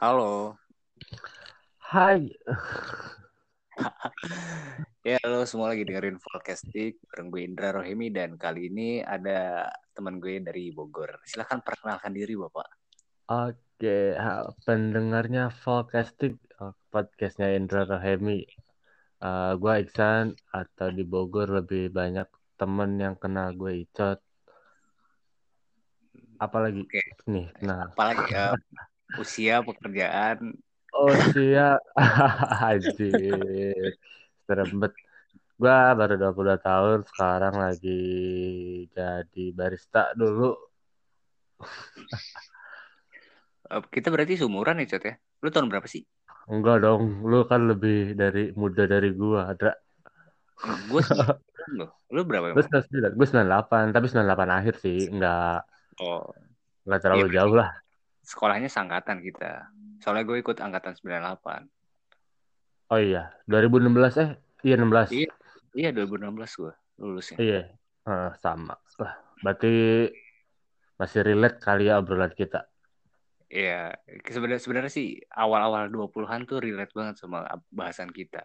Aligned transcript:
Halo. 0.00 0.56
Hai. 1.76 2.24
ya, 5.04 5.20
lo 5.28 5.44
semua 5.44 5.76
lagi 5.76 5.84
dengerin 5.84 6.16
Podcastik 6.16 7.04
bareng 7.12 7.28
gue 7.28 7.44
Indra 7.44 7.76
Rohemi 7.76 8.08
dan 8.08 8.40
kali 8.40 8.72
ini 8.72 9.04
ada 9.04 9.68
teman 9.92 10.24
gue 10.24 10.40
dari 10.40 10.72
Bogor. 10.72 11.20
Silahkan 11.28 11.60
perkenalkan 11.60 12.16
diri 12.16 12.32
Bapak. 12.32 12.80
Oke, 13.28 14.16
pendengarnya 14.64 15.52
Podcastik, 15.52 16.40
oh, 16.64 16.72
podcastnya 16.88 17.52
Indra 17.52 17.84
Rohemi. 17.84 18.48
Uh, 19.20 19.60
gue 19.60 19.84
Iksan 19.84 20.32
atau 20.48 20.88
di 20.88 21.04
Bogor 21.04 21.60
lebih 21.60 21.92
banyak 21.92 22.56
temen 22.56 22.96
yang 22.96 23.20
kenal 23.20 23.52
gue 23.52 23.84
Icot. 23.84 24.31
Apalagi 26.42 26.82
Oke. 26.82 27.02
nih, 27.30 27.46
nah. 27.62 27.86
Apalagi 27.86 28.34
uh, 28.34 28.58
usia 29.22 29.62
pekerjaan. 29.62 30.58
Usia. 30.90 31.78
Anjir 32.66 33.94
serembet 34.42 34.90
gua 35.54 35.94
baru 35.94 36.18
22 36.34 36.58
tahun 36.58 36.98
sekarang 37.06 37.54
lagi 37.62 38.02
jadi 38.90 39.44
barista 39.54 40.10
dulu. 40.18 40.58
Kita 43.94 44.10
berarti 44.10 44.34
seumuran 44.34 44.82
ya 44.82 44.98
Cot 44.98 45.04
ya? 45.06 45.14
Lu 45.46 45.48
tahun 45.54 45.70
berapa 45.70 45.86
sih? 45.86 46.02
Enggak 46.50 46.82
dong 46.82 47.22
lu 47.22 47.46
kan 47.46 47.70
lebih 47.70 48.18
dari 48.18 48.50
muda 48.58 48.82
dari 48.90 49.14
gua 49.14 49.54
ada 49.54 49.78
gue 50.62 51.02
lu 52.14 52.22
berapa 52.22 52.54
gue 52.54 52.64
sembilan 52.66 53.12
gue 53.18 53.26
sembilan 53.26 53.48
delapan 53.50 53.84
tapi 53.90 54.06
sembilan 54.06 54.26
delapan 54.30 54.50
akhir 54.62 54.74
sih 54.78 55.10
enggak 55.10 55.58
oh 56.00 56.24
enggak 56.88 57.00
terlalu 57.04 57.26
ya, 57.28 57.42
jauh 57.42 57.54
lah 57.58 57.70
sekolahnya 58.22 58.70
sangkatan 58.70 59.18
kita 59.20 59.68
Soalnya 60.02 60.26
gue 60.26 60.42
ikut 60.42 60.58
angkatan 60.58 60.98
98. 60.98 62.90
Oh 62.90 62.98
iya, 62.98 63.30
2016 63.46 64.18
eh 64.18 64.30
iya 64.66 64.74
16. 64.74 65.14
Iya, 65.14 65.30
iya 65.78 65.90
2016 65.94 66.58
gue 66.58 66.74
lulusnya. 66.98 67.38
Iya, 67.38 67.60
uh, 68.10 68.34
sama. 68.42 68.74
Lah, 68.98 69.14
berarti 69.46 70.10
masih 70.98 71.22
relate 71.22 71.62
kali 71.62 71.86
ya 71.86 72.02
obrolan 72.02 72.34
kita. 72.34 72.66
Iya, 73.46 73.94
sebenarnya 74.26 74.60
sebenarnya 74.60 74.92
sih 74.92 75.22
awal-awal 75.30 75.86
20-an 75.86 76.50
tuh 76.50 76.58
relate 76.58 76.90
banget 76.90 77.22
sama 77.22 77.46
bahasan 77.70 78.10
kita. 78.10 78.42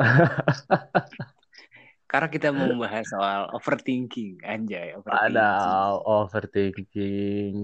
Karena 2.10 2.26
kita 2.26 2.50
mau 2.50 2.66
membahas 2.66 3.06
soal 3.06 3.46
overthinking, 3.54 4.42
anjay. 4.42 4.98
Overthinking. 4.98 5.30
Ada 5.30 5.50
overthinking, 6.02 7.54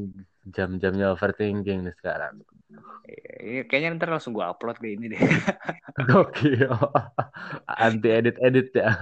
jam-jamnya 0.47 1.19
overthinking 1.19 1.83
nih 1.83 1.95
sekarang. 1.99 2.47
Iya, 3.43 3.67
kayaknya 3.67 3.99
ntar 3.99 4.15
langsung 4.15 4.39
gue 4.39 4.47
upload 4.47 4.79
kayak 4.79 5.03
ini 5.03 5.07
deh. 5.11 5.19
Oke, 6.23 6.63
anti 7.67 8.09
edit 8.15 8.39
edit 8.39 8.71
ya. 8.71 8.95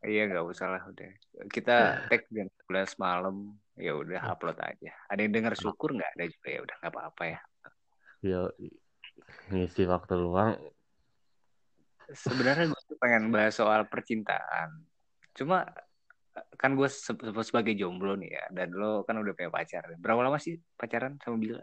Iya 0.00 0.32
nggak 0.32 0.48
usah 0.48 0.72
lah 0.72 0.82
udah. 0.88 1.12
Kita 1.52 2.08
tag 2.08 2.24
jam 2.32 2.48
11 2.64 2.96
malam, 2.96 3.52
ya 3.76 3.92
udah 3.92 4.32
upload 4.32 4.56
aja. 4.64 4.96
Ada 5.12 5.28
yang 5.28 5.32
dengar 5.36 5.52
syukur 5.60 5.92
nggak 5.92 6.16
ada 6.16 6.24
juga 6.24 6.48
ya 6.48 6.60
udah 6.64 6.76
nggak 6.80 6.92
apa-apa 6.96 7.22
ya. 7.28 7.38
Yo, 8.24 8.40
ngisi 9.52 9.84
waktu 9.84 10.16
luang. 10.16 10.56
Sebenarnya 12.10 12.70
gue 12.70 12.96
pengen 12.98 13.30
bahas 13.30 13.54
soal 13.54 13.86
percintaan. 13.86 14.82
Cuma 15.34 15.66
kan 16.56 16.78
gue 16.78 16.88
sebagai 17.42 17.74
jomblo 17.74 18.14
nih 18.14 18.30
ya, 18.30 18.44
dan 18.54 18.74
lo 18.74 19.02
kan 19.06 19.18
udah 19.18 19.34
punya 19.34 19.50
pacar. 19.50 19.86
Berapa 19.98 20.26
lama 20.26 20.38
sih 20.38 20.58
pacaran 20.78 21.18
sama 21.22 21.36
Bila? 21.38 21.62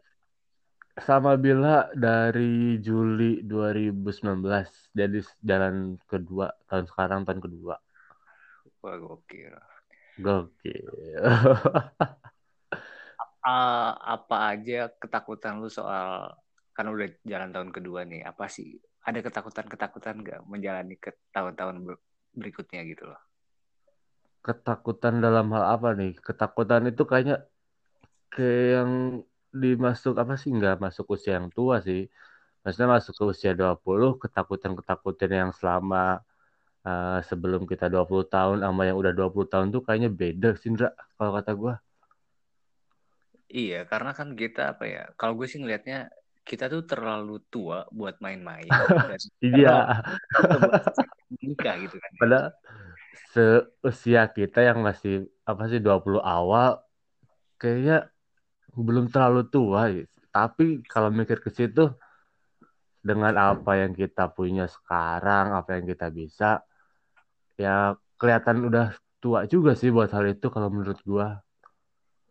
sama 0.97 1.37
Bila 1.37 1.93
dari 1.93 2.81
Juli 2.81 3.45
2019 3.45 4.97
jadi 4.97 5.19
jalan 5.45 6.01
kedua 6.09 6.49
tahun 6.65 6.89
sekarang 6.89 7.21
tahun 7.21 7.37
kedua 7.37 7.77
wah 8.81 8.95
gokil 8.97 9.53
gokil 10.17 10.89
uh, 13.45 13.91
apa 13.93 14.37
aja 14.57 14.89
ketakutan 14.97 15.61
lu 15.61 15.69
soal 15.69 16.33
kan 16.73 16.89
udah 16.89 17.09
jalan 17.21 17.53
tahun 17.53 17.69
kedua 17.69 18.01
nih 18.09 18.25
apa 18.25 18.49
sih 18.49 18.81
ada 19.07 19.19
ketakutan 19.23 19.65
ketakutan 19.71 20.15
gak 20.19 20.43
menjalani 20.43 20.99
ke 20.99 21.15
tahun-tahun 21.31 21.95
berikutnya 22.35 22.83
gitu 22.83 23.07
loh? 23.07 23.21
Ketakutan 24.43 25.23
dalam 25.23 25.47
hal 25.55 25.79
apa 25.79 25.95
nih? 25.95 26.19
Ketakutan 26.19 26.91
itu 26.91 27.07
kayaknya 27.07 27.47
kayak 28.35 28.83
yang 28.83 28.91
dimasuk 29.55 30.19
apa 30.19 30.35
sih? 30.35 30.51
Nggak 30.51 30.83
masuk 30.83 31.15
usia 31.15 31.39
yang 31.39 31.47
tua 31.47 31.79
sih. 31.79 32.11
Maksudnya 32.67 32.99
masuk 32.99 33.15
ke 33.15 33.23
usia 33.31 33.51
20 33.55 34.19
ketakutan-ketakutan 34.19 35.31
yang 35.31 35.51
selama 35.55 36.19
uh, 36.87 37.19
sebelum 37.27 37.67
kita 37.67 37.91
20 37.91 38.27
tahun 38.31 38.57
sama 38.63 38.81
yang 38.87 38.97
udah 38.99 39.11
20 39.11 39.51
tahun 39.51 39.67
tuh 39.75 39.81
kayaknya 39.83 40.09
beda 40.11 40.49
sih 40.55 40.71
Indra 40.71 40.95
kalau 41.19 41.31
kata 41.35 41.51
gue 41.55 41.73
iya 43.51 43.83
karena 43.83 44.11
kan 44.15 44.35
kita 44.35 44.75
apa 44.75 44.83
ya 44.87 45.03
kalau 45.19 45.35
gue 45.39 45.47
sih 45.47 45.59
ngelihatnya 45.59 46.11
kita 46.47 46.71
tuh 46.71 46.87
terlalu 46.87 47.43
tua 47.51 47.83
buat 47.91 48.15
main-main. 48.23 48.67
Iya. 49.43 50.03
nikah 51.37 51.75
gitu 51.75 51.95
kan 51.99 52.11
pada 52.17 52.39
seusia 53.35 54.23
kita 54.31 54.63
yang 54.63 54.79
masih 54.79 55.27
apa 55.43 55.67
sih 55.67 55.83
20 55.83 56.23
awal 56.23 56.79
kayaknya 57.59 58.07
belum 58.73 59.11
terlalu 59.11 59.43
tua 59.51 59.91
tapi 60.31 60.81
kalau 60.87 61.11
mikir 61.11 61.43
ke 61.43 61.51
situ 61.51 61.91
dengan 63.03 63.35
apa 63.35 63.79
yang 63.79 63.93
kita 63.95 64.31
punya 64.31 64.67
sekarang 64.67 65.55
apa 65.55 65.79
yang 65.79 65.85
kita 65.87 66.07
bisa 66.11 66.63
ya 67.55 67.95
kelihatan 68.19 68.67
udah 68.67 68.93
tua 69.23 69.47
juga 69.49 69.73
sih 69.73 69.89
buat 69.89 70.11
hal 70.13 70.37
itu 70.37 70.47
kalau 70.51 70.69
menurut 70.69 70.99
gua. 71.07 71.41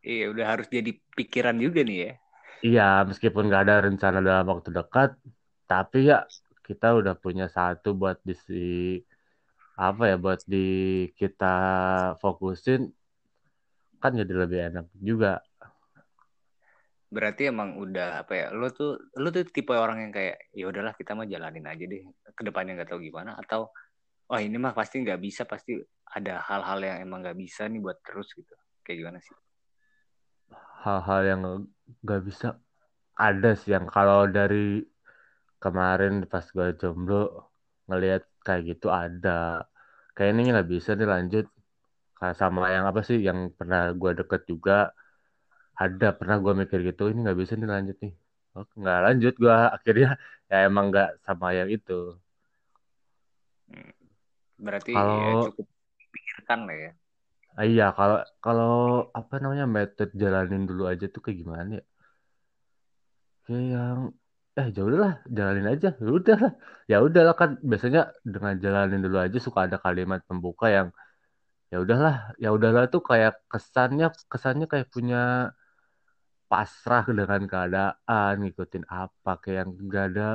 Iya 0.06 0.30
udah 0.30 0.46
harus 0.54 0.70
jadi 0.70 0.94
pikiran 1.18 1.58
juga 1.58 1.82
nih 1.82 1.98
ya 2.06 2.12
iya 2.62 3.04
meskipun 3.08 3.50
gak 3.52 3.62
ada 3.68 3.84
rencana 3.84 4.18
dalam 4.22 4.46
waktu 4.48 4.70
dekat 4.72 5.10
tapi 5.66 6.08
ya 6.08 6.24
kita 6.66 6.94
udah 6.98 7.14
punya 7.14 7.46
satu 7.46 7.94
buat 7.94 8.18
di 8.26 8.34
apa 9.76 10.02
ya 10.08 10.16
buat 10.16 10.40
di 10.48 10.66
kita 11.14 11.54
fokusin 12.18 12.90
kan 14.00 14.12
jadi 14.16 14.32
lebih 14.32 14.60
enak 14.72 14.86
juga. 14.98 15.42
Berarti 17.06 17.48
emang 17.48 17.78
udah 17.78 18.26
apa 18.26 18.32
ya 18.34 18.46
lo 18.50 18.68
tuh 18.72 18.98
lo 19.20 19.30
tuh 19.30 19.46
tipe 19.46 19.72
orang 19.72 20.08
yang 20.08 20.12
kayak 20.12 20.36
ya 20.52 20.66
udahlah 20.68 20.92
kita 20.98 21.14
mah 21.14 21.26
jalanin 21.28 21.64
aja 21.64 21.84
deh 21.86 22.02
ke 22.34 22.42
depannya 22.42 22.82
nggak 22.82 22.90
tahu 22.92 23.00
gimana 23.02 23.38
atau 23.38 23.70
oh 24.26 24.40
ini 24.40 24.58
mah 24.58 24.74
pasti 24.74 25.00
nggak 25.06 25.20
bisa 25.22 25.46
pasti 25.46 25.78
ada 26.12 26.42
hal-hal 26.44 26.78
yang 26.82 26.98
emang 27.06 27.22
nggak 27.22 27.38
bisa 27.38 27.70
nih 27.70 27.78
buat 27.78 27.98
terus 28.02 28.32
gitu. 28.34 28.54
Kayak 28.82 28.96
gimana 29.06 29.18
sih 29.22 29.34
hal-hal 30.84 31.20
yang 31.30 31.40
nggak 32.04 32.20
bisa. 32.28 32.46
Ada 33.26 33.48
sih 33.60 33.70
yang 33.74 33.86
kalau 33.96 34.20
dari 34.36 34.84
kemarin 35.62 36.12
pas 36.32 36.44
gue 36.56 36.66
jomblo 36.80 37.14
ngelihat 37.88 38.22
kayak 38.46 38.62
gitu 38.70 38.86
ada. 39.02 39.30
Kayak 40.16 40.30
ini 40.32 40.42
nggak 40.52 40.68
bisa 40.74 40.90
nih 40.98 41.08
lanjut. 41.14 41.46
Sama 42.40 42.62
yang 42.74 42.84
apa 42.90 43.00
sih 43.08 43.18
yang 43.28 43.38
pernah 43.58 43.80
gue 44.00 44.10
deket 44.20 44.42
juga 44.52 44.72
ada 45.82 46.06
pernah 46.18 46.36
gue 46.44 46.52
mikir 46.60 46.78
gitu 46.88 47.02
ini 47.12 47.18
nggak 47.24 47.38
bisa 47.42 47.52
nih 47.60 47.68
lanjut 47.74 47.96
nih. 48.04 48.12
Oh, 48.56 48.64
nggak 48.80 48.98
lanjut 49.06 49.34
gue 49.42 49.56
akhirnya 49.76 50.08
ya 50.50 50.56
emang 50.68 50.84
nggak 50.90 51.08
sama 51.26 51.48
yang 51.58 51.68
itu. 51.76 51.92
Hmm. 53.66 53.90
berarti 54.64 54.90
kalau 54.94 55.16
ya 55.26 55.32
cukup 55.44 55.66
pikirkan 56.14 56.60
lah 56.68 56.76
ya 56.84 56.90
ah, 57.58 57.64
iya 57.70 57.84
kalau 57.98 58.16
kalau 58.44 58.72
apa 59.18 59.34
namanya 59.42 59.66
metode 59.76 60.12
jalanin 60.22 60.62
dulu 60.68 60.82
aja 60.92 61.04
tuh 61.14 61.20
kayak 61.24 61.38
gimana 61.42 61.70
ya? 61.80 61.84
Kayak 63.44 63.64
yang 63.74 63.98
eh 64.56 64.66
ya 64.76 64.82
udahlah 64.88 65.12
jalanin 65.36 65.66
aja 65.72 65.88
ya 66.00 66.10
udah 66.18 66.38
ya 66.90 66.96
udahlah 67.06 67.34
kan 67.40 67.50
biasanya 67.70 68.00
dengan 68.24 68.54
jalanin 68.64 69.00
dulu 69.04 69.16
aja 69.20 69.38
suka 69.46 69.58
ada 69.68 69.76
kalimat 69.84 70.20
pembuka 70.28 70.66
yang 70.76 70.88
ya 71.72 71.76
udahlah 71.84 72.14
ya 72.40 72.48
udahlah 72.56 72.88
tuh 72.94 73.02
kayak 73.04 73.36
kesannya 73.52 74.06
kesannya 74.32 74.66
kayak 74.72 74.88
punya 74.94 75.52
pasrah 76.50 77.04
dengan 77.10 77.42
keadaan 77.52 78.34
ngikutin 78.40 78.84
apa 78.88 79.32
kayak 79.42 79.56
yang 79.66 79.70
gak 79.92 80.04
ada 80.14 80.28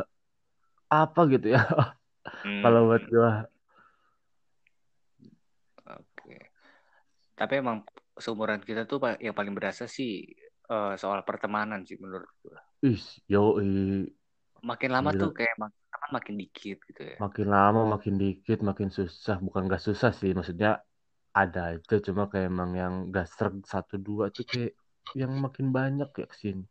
apa 0.92 1.22
gitu 1.34 1.48
ya. 1.56 1.62
Hmm. 2.46 2.62
kalau 2.62 2.86
buat 2.86 3.04
gua 3.10 3.50
oke 5.90 6.38
tapi 7.42 7.58
emang 7.58 7.82
seumuran 8.14 8.62
kita 8.62 8.86
tuh 8.86 9.18
yang 9.18 9.34
paling 9.34 9.58
berasa 9.58 9.90
sih 9.90 10.30
uh, 10.70 10.94
soal 10.94 11.26
pertemanan 11.26 11.82
sih 11.82 11.98
menurut 11.98 12.30
gua 12.46 12.62
Is, 12.86 13.18
yo 13.26 13.58
makin 14.62 14.90
lama 14.94 15.10
Gila. 15.10 15.22
tuh 15.26 15.32
kayak 15.34 15.56
makin 15.58 15.82
makin 16.14 16.36
dikit 16.38 16.78
gitu 16.86 17.02
ya 17.02 17.18
makin 17.18 17.48
lama 17.50 17.82
makin 17.98 18.22
dikit 18.22 18.62
makin 18.62 18.94
susah 18.94 19.42
bukan 19.42 19.66
gak 19.66 19.82
susah 19.82 20.14
sih 20.14 20.38
maksudnya 20.38 20.86
ada 21.34 21.74
itu 21.74 21.98
cuma 22.12 22.30
kayak 22.30 22.52
emang 22.52 22.72
yang 22.78 22.94
gak 23.10 23.26
seret 23.26 23.58
satu 23.66 23.98
dua 23.98 24.30
tuh 24.30 24.46
kayak 24.46 24.78
yang 25.18 25.32
makin 25.40 25.72
banyak 25.72 26.10
ya 26.12 26.28
ke 26.28 26.36
sini. 26.38 26.66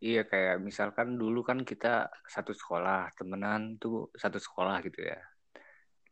Iya 0.00 0.24
kayak 0.24 0.64
misalkan 0.64 1.20
dulu 1.20 1.44
kan 1.44 1.60
kita 1.60 2.08
satu 2.24 2.56
sekolah, 2.56 3.12
temenan 3.12 3.76
tuh 3.76 4.08
satu 4.16 4.40
sekolah 4.40 4.80
gitu 4.80 5.04
ya. 5.04 5.20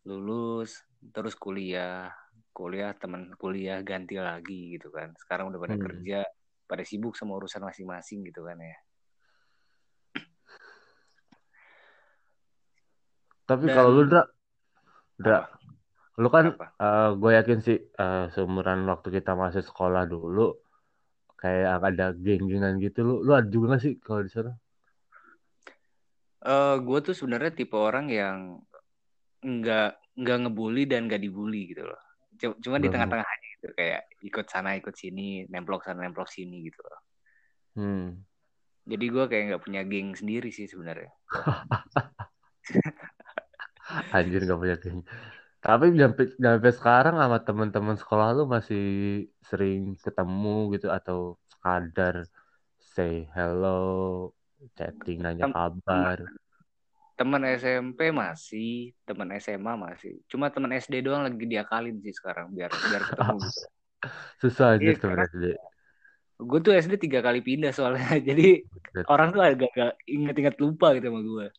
Lulus, 0.04 0.84
terus 1.14 1.34
kuliah, 1.38 2.10
kuliah 2.50 2.90
teman 2.98 3.30
kuliah 3.38 3.80
ganti 3.86 4.18
lagi 4.18 4.74
gitu 4.76 4.90
kan. 4.90 5.14
Sekarang 5.18 5.50
udah 5.50 5.60
pada 5.62 5.76
Hmm. 5.78 5.84
kerja, 5.86 6.20
pada 6.68 6.82
sibuk 6.84 7.14
sama 7.14 7.38
urusan 7.38 7.62
masing-masing 7.64 8.26
gitu 8.28 8.42
kan 8.44 8.58
ya. 8.58 8.76
Tapi 13.48 13.64
Dan- 13.64 13.74
kalau 13.74 13.90
lu 13.96 14.02
Dra, 14.04 14.22
Apa? 15.18 15.38
lu 16.20 16.28
kan 16.30 16.44
Apa? 16.54 16.66
gue 17.14 17.30
yakin 17.34 17.58
sih 17.64 17.78
eh, 17.78 18.24
seumuran 18.34 18.86
waktu 18.86 19.08
kita 19.18 19.34
masih 19.34 19.62
sekolah 19.66 20.06
dulu 20.06 20.54
kayak 21.38 21.82
ada 21.82 22.10
geng-gengan 22.14 22.78
gitu 22.82 23.02
lu 23.06 23.14
lu 23.22 23.32
ada 23.34 23.46
juga 23.46 23.78
gak 23.78 23.82
sih 23.82 23.94
kalau 24.02 24.22
di 24.26 24.30
sana? 24.30 24.52
Eh 26.44 26.76
gue 26.82 26.98
tuh 27.02 27.14
sebenarnya 27.18 27.50
tipe 27.50 27.74
orang 27.74 28.06
yang 28.10 28.62
nggak 29.42 29.90
nggak 30.18 30.36
ngebully 30.42 30.82
dan 30.90 31.06
nggak 31.06 31.22
dibully 31.22 31.70
gitu 31.70 31.86
loh. 31.86 32.00
Cu- 32.38 32.58
Cuma 32.62 32.76
di 32.78 32.86
Nggak 32.90 32.92
tengah-tengah 32.94 33.28
aja 33.28 33.46
gitu 33.58 33.68
kayak 33.78 34.00
ikut 34.26 34.46
sana 34.50 34.70
ikut 34.78 34.94
sini, 34.94 35.46
nemplok 35.46 35.86
sana 35.86 36.02
nemplok 36.02 36.28
sini 36.30 36.66
gitu 36.66 36.80
loh. 36.82 37.00
Hmm. 37.78 38.04
Jadi 38.88 39.04
gue 39.12 39.24
kayak 39.30 39.44
nggak 39.52 39.62
punya 39.62 39.82
geng 39.86 40.16
sendiri 40.18 40.48
sih 40.50 40.66
sebenarnya. 40.66 41.12
Anjir 44.16 44.44
gak 44.44 44.60
punya 44.60 44.76
geng. 44.76 45.00
Tapi 45.58 45.90
sampai 45.96 46.24
sampai 46.38 46.72
sekarang 46.72 47.14
sama 47.18 47.38
teman-teman 47.42 47.96
sekolah 47.98 48.28
lu 48.36 48.44
masih 48.46 48.84
sering 49.42 49.98
ketemu 49.98 50.78
gitu 50.78 50.88
atau 50.92 51.34
sekadar 51.50 52.24
say 52.78 53.26
hello, 53.34 54.30
chatting 54.78 55.18
nanya 55.24 55.50
kabar. 55.50 56.18
Teman 57.18 57.42
SMP 57.50 58.14
masih, 58.14 58.94
teman 59.02 59.26
SMA 59.42 59.74
masih. 59.74 60.22
Cuma 60.30 60.54
teman 60.54 60.70
SD 60.70 61.02
doang 61.02 61.26
lagi 61.26 61.42
diakalin 61.42 61.98
sih 61.98 62.14
sekarang 62.14 62.54
biar 62.54 62.70
biar 62.70 63.02
ketemu 63.02 63.38
gitu. 63.50 63.66
Susah 64.38 64.78
aja 64.78 64.90
karena- 64.94 65.26
SD. 65.26 65.44
Gue 66.38 66.62
tuh 66.62 66.70
SD 66.70 67.02
tiga 67.02 67.18
kali 67.18 67.42
pindah 67.42 67.74
soalnya. 67.74 68.06
Jadi 68.30 68.62
orang 69.10 69.34
tuh 69.34 69.42
agak-agak 69.42 69.98
inget-inget 70.06 70.54
lupa 70.62 70.94
gitu 70.94 71.10
sama 71.10 71.20
gue. 71.26 71.46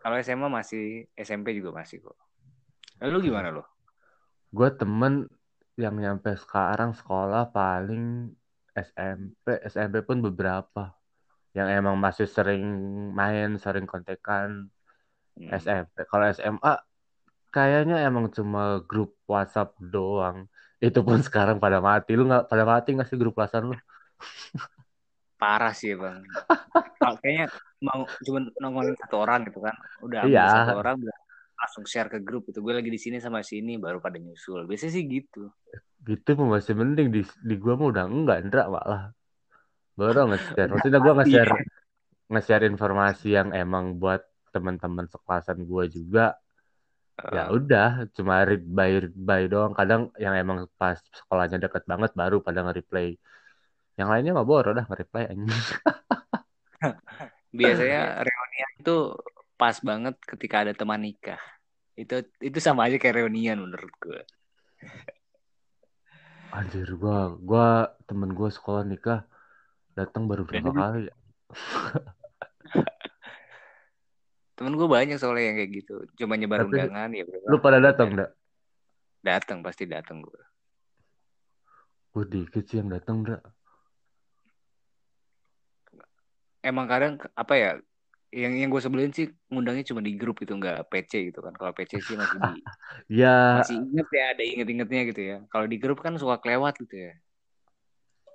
Kalau 0.00 0.16
SMA 0.20 0.48
masih, 0.48 1.04
SMP 1.12 1.52
juga 1.56 1.76
masih 1.76 2.00
kok. 2.00 2.16
Lalu 3.04 3.28
gimana 3.28 3.52
lo? 3.52 3.64
Gue 4.48 4.72
temen 4.72 5.28
yang 5.76 5.96
nyampe 6.00 6.32
sekarang 6.40 6.96
sekolah 6.96 7.52
paling 7.52 8.32
SMP, 8.72 9.60
SMP 9.68 10.00
pun 10.00 10.24
beberapa. 10.24 10.96
Yang 11.56 11.68
emang 11.78 11.96
masih 12.04 12.26
sering 12.36 12.62
main, 13.18 13.48
sering 13.64 13.86
kontekan 13.92 14.48
Hmm. 15.36 15.50
SMP. 15.62 15.96
Kalau 16.10 16.24
SMA 16.36 16.72
kayaknya 17.54 17.96
emang 18.08 18.26
cuma 18.36 18.60
grup 18.90 19.10
WhatsApp 19.32 19.68
doang. 19.94 20.38
Itu 20.84 21.00
pun 21.08 21.18
sekarang 21.26 21.56
pada 21.64 21.78
mati. 21.88 22.10
Lu 22.18 22.22
nggak 22.30 22.44
pada 22.50 22.64
mati 22.72 22.88
nggak 22.94 23.08
sih 23.10 23.18
grup 23.20 23.34
WhatsApp 23.40 23.64
lu? 23.70 23.74
Parah 25.40 25.72
sih 25.80 25.92
bang. 26.02 26.22
Kayaknya 27.22 27.46
mau 27.86 28.00
cuma 28.26 28.38
nongolin 28.62 28.96
satu 29.02 29.16
orang 29.24 29.40
gitu 29.48 29.58
kan. 29.66 29.76
Udah 30.06 30.18
ambil 30.26 30.46
Iya. 30.46 30.48
satu 30.56 30.70
orang 30.80 30.94
udah 31.04 31.16
langsung 31.60 31.84
share 31.92 32.08
ke 32.14 32.18
grup 32.26 32.42
itu. 32.50 32.58
Gue 32.64 32.74
lagi 32.78 32.90
di 32.96 33.00
sini 33.04 33.16
sama 33.24 33.40
sini 33.50 33.72
baru 33.84 33.98
pada 34.04 34.18
nyusul. 34.24 34.60
Biasanya 34.70 34.92
sih 34.96 35.04
gitu. 35.14 35.40
Gitu 36.08 36.30
masih 36.54 36.74
mending 36.80 37.08
di 37.14 37.20
di 37.48 37.54
gua 37.62 37.74
mah 37.78 37.88
udah 37.92 38.04
enggak, 38.12 38.36
Ndra 38.46 38.62
malah. 38.74 39.02
Baru 39.94 40.26
nge-share. 40.30 40.70
Maksudnya 40.74 41.00
gua 41.00 41.14
nge-share 41.22 41.52
Iya. 41.54 41.64
nge-share 42.32 42.64
informasi 42.66 43.28
yang 43.38 43.48
emang 43.54 43.84
buat 44.00 44.22
teman-teman 44.54 45.06
sekelasan 45.10 45.58
gua 45.70 45.84
juga. 45.86 46.26
Ya 47.30 47.46
udah, 47.54 48.10
cuma 48.16 48.42
read 48.42 48.66
by 48.66 48.90
read 49.06 49.14
by 49.14 49.46
doang. 49.46 49.70
Kadang 49.78 50.10
yang 50.18 50.34
emang 50.34 50.66
pas 50.74 50.98
sekolahnya 50.98 51.62
deket 51.62 51.86
banget 51.86 52.10
baru 52.18 52.42
pada 52.42 52.66
nge-reply. 52.66 53.14
Yang 53.94 54.08
lainnya 54.10 54.32
mah 54.34 54.46
boros 54.46 54.74
dah 54.74 54.86
nge-reply 54.90 55.30
anjing. 55.30 55.46
biasanya 57.54 58.26
reunian 58.26 58.70
itu 58.82 58.96
pas 59.54 59.78
banget 59.78 60.18
ketika 60.26 60.66
ada 60.66 60.72
teman 60.74 61.06
nikah. 61.06 61.38
Itu 61.94 62.26
itu 62.42 62.58
sama 62.58 62.90
aja 62.90 62.98
kayak 62.98 63.22
reunian 63.22 63.62
menurut 63.62 63.94
gue. 64.02 64.20
Anjir 66.50 66.90
gua 66.98 67.38
gua 67.38 67.94
temen 68.10 68.34
gua 68.34 68.50
sekolah 68.50 68.82
nikah 68.82 69.22
datang 69.94 70.26
baru 70.26 70.42
berapa 70.42 70.70
Jadi- 70.70 70.78
kali 70.78 71.00
ya? 71.06 71.14
Temen 74.54 74.78
gue 74.78 74.86
banyak 74.86 75.18
soalnya 75.18 75.50
yang 75.50 75.56
kayak 75.58 75.72
gitu. 75.82 75.94
Cuma 76.14 76.38
nyebar 76.38 76.62
Tapi 76.62 76.78
undangan 76.78 77.10
ya. 77.10 77.26
Lu 77.50 77.58
pada 77.58 77.82
datang 77.82 78.14
enggak? 78.14 78.30
Datang 79.18 79.58
pasti 79.66 79.82
datang 79.90 80.22
gue. 80.22 80.40
Gue 82.14 82.24
dikit 82.30 82.62
sih 82.62 82.78
yang 82.78 82.86
datang 82.90 83.26
enggak. 83.26 83.42
Emang 86.62 86.86
kadang 86.86 87.18
apa 87.34 87.54
ya? 87.58 87.70
Yang 88.34 88.52
yang 88.66 88.70
gue 88.70 88.82
sebelin 88.82 89.10
sih 89.14 89.26
ngundangnya 89.50 89.86
cuma 89.90 90.02
di 90.02 90.14
grup 90.14 90.38
gitu 90.38 90.54
nggak 90.54 90.86
PC 90.86 91.34
gitu 91.34 91.42
kan. 91.42 91.54
Kalau 91.54 91.74
PC 91.74 91.98
sih 92.02 92.14
masih 92.14 92.38
di 92.38 92.62
Ya 93.22 93.58
masih 93.58 93.78
inget 93.78 94.08
ya 94.10 94.24
ada 94.38 94.42
inget-ingetnya 94.42 95.02
gitu 95.10 95.22
ya. 95.22 95.36
Kalau 95.50 95.66
di 95.66 95.76
grup 95.82 95.98
kan 95.98 96.14
suka 96.14 96.38
kelewat 96.38 96.78
gitu 96.78 97.10
ya. 97.10 97.14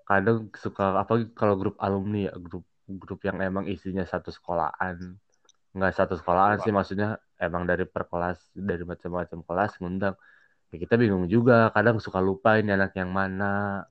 Kadang 0.09 0.49
suka 0.57 0.97
apa 0.97 1.13
kalau 1.37 1.55
grup 1.61 1.75
alumni 1.77 2.27
ya 2.27 2.33
grup 2.41 2.65
grup 2.89 3.21
yang 3.21 3.37
emang 3.45 3.69
isinya 3.69 4.01
satu 4.01 4.33
sekolahan 4.33 4.97
nggak 5.77 5.93
satu 5.93 6.17
sekolahan 6.17 6.57
sih 6.65 6.73
maksudnya 6.73 7.21
emang 7.37 7.69
dari 7.69 7.85
per 7.85 8.09
kelas 8.09 8.41
dari 8.57 8.81
macam-macam 8.81 9.39
kelas 9.45 9.71
ngundang 9.77 10.15
ya 10.73 10.77
kita 10.81 10.97
bingung 10.97 11.29
juga 11.29 11.69
kadang 11.69 12.01
suka 12.01 12.17
lupa 12.17 12.57
ini 12.57 12.73
anak 12.73 12.97
yang 12.97 13.13
mana 13.13 13.85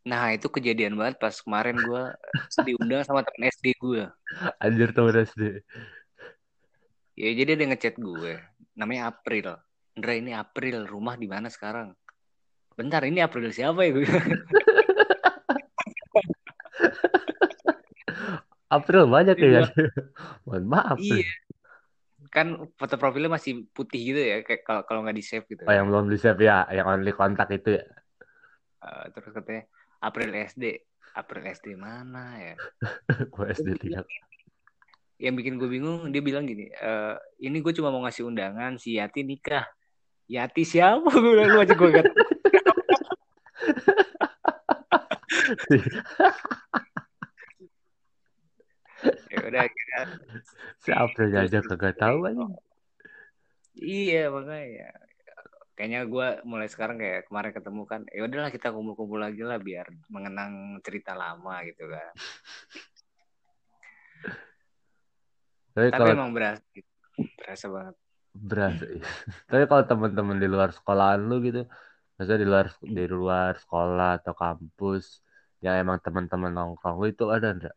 Nah 0.00 0.32
itu 0.32 0.48
kejadian 0.48 0.96
banget 0.96 1.20
pas 1.20 1.36
kemarin 1.44 1.76
gue 1.76 2.02
diundang 2.66 3.04
sama 3.04 3.20
temen 3.20 3.52
SD 3.52 3.76
gue. 3.76 4.08
anjir 4.56 4.96
temen 4.96 5.12
SD 5.12 5.60
Ya 7.20 7.36
jadi 7.36 7.52
dia 7.52 7.66
ngechat 7.68 8.00
gue. 8.00 8.40
Namanya 8.72 9.12
April. 9.12 9.60
Indra 9.92 10.16
ini 10.16 10.32
April. 10.32 10.88
Rumah 10.88 11.20
di 11.20 11.28
mana 11.28 11.52
sekarang? 11.52 11.92
Bentar 12.72 13.02
ini 13.04 13.20
April 13.20 13.50
siapa 13.50 13.82
ya 13.82 13.90
gue? 13.92 14.06
April 18.70 19.10
banyak 19.10 19.34
Iya. 19.36 19.50
ya 19.50 19.62
mohon 20.46 20.64
maaf 20.66 20.98
iya. 20.98 21.26
Kan 22.30 22.70
foto 22.78 22.94
profilnya 22.94 23.26
masih 23.28 23.66
putih 23.68 24.14
gitu 24.14 24.20
ya. 24.22 24.46
Kayak 24.46 24.62
kalau 24.62 24.82
kalau 24.86 25.00
nggak 25.02 25.16
di 25.16 25.24
save 25.24 25.42
gitu. 25.44 25.66
oh 25.66 25.74
yang 25.74 25.90
belum 25.90 26.06
di 26.06 26.14
save 26.14 26.38
ya 26.38 26.62
yang 26.70 26.86
only 26.86 27.10
kontak 27.10 27.50
itu 27.50 27.74
ya 27.74 27.84
Eh, 28.80 29.04
terus 29.12 29.34
katanya 29.34 29.68
April 30.00 30.32
SD. 30.32 30.64
April 31.12 31.42
SD 31.44 31.74
mana 31.74 32.32
ya? 32.38 32.54
gue 33.26 33.46
SD 33.50 33.76
tiga 33.76 34.00
Yang 35.20 35.34
bikin 35.36 35.54
gue 35.60 35.68
bingung 35.68 36.08
dia 36.08 36.24
bilang 36.24 36.48
gini. 36.48 36.70
"Eh, 36.70 37.14
ini 37.44 37.60
gue 37.60 37.76
cuma 37.76 37.92
mau 37.92 38.00
ngasih 38.00 38.24
undangan 38.24 38.80
si 38.80 38.96
Yati 38.96 39.20
nikah. 39.20 39.68
Yati 40.24 40.64
siapa? 40.64 41.12
Gue 41.12 41.34
bilang 41.36 41.50
lu 41.50 41.60
aja 41.60 41.74
gue 41.74 41.88
gak 41.92 42.06
ya 49.30 49.38
udah 49.46 49.60
akhirnya 49.62 50.00
si 50.82 50.90
April 50.90 51.30
aja 51.38 51.58
kagak 51.62 51.96
tahu 51.96 52.26
aja. 52.26 52.46
Iya 53.78 54.28
makanya. 54.34 54.90
Kayaknya 55.78 56.00
gue 56.12 56.28
mulai 56.44 56.68
sekarang 56.68 57.00
kayak 57.00 57.30
kemarin 57.30 57.52
ketemu 57.56 57.82
kan 57.88 58.04
ya 58.12 58.20
udahlah 58.28 58.52
kita 58.52 58.68
kumpul-kumpul 58.68 59.16
lagi 59.16 59.40
lah 59.40 59.56
biar 59.56 59.88
mengenang 60.12 60.76
cerita 60.84 61.16
lama 61.16 61.64
gitu 61.64 61.88
kan. 61.88 62.12
Tapi 65.70 65.88
tapi 65.88 66.02
kalau 66.02 66.12
emang 66.12 66.34
berasa 66.34 66.60
gitu. 66.74 66.90
berasa 67.40 67.66
banget. 67.70 67.94
Berasa 68.30 68.84
iya. 68.86 69.08
tapi 69.48 69.64
kalau 69.66 69.82
teman-teman 69.86 70.38
di 70.38 70.48
luar 70.50 70.70
sekolahan 70.70 71.18
lu 71.24 71.40
gitu 71.42 71.66
maksudnya 72.20 72.40
di 72.44 72.48
luar 72.52 72.66
di 72.84 73.04
luar 73.08 73.56
sekolah 73.56 74.20
atau 74.20 74.36
kampus 74.36 75.24
yang 75.60 75.76
emang 75.76 76.00
teman-teman 76.00 76.52
nongkrong 76.52 76.96
lu 77.00 77.06
itu 77.08 77.28
ada 77.28 77.52
enggak 77.52 77.76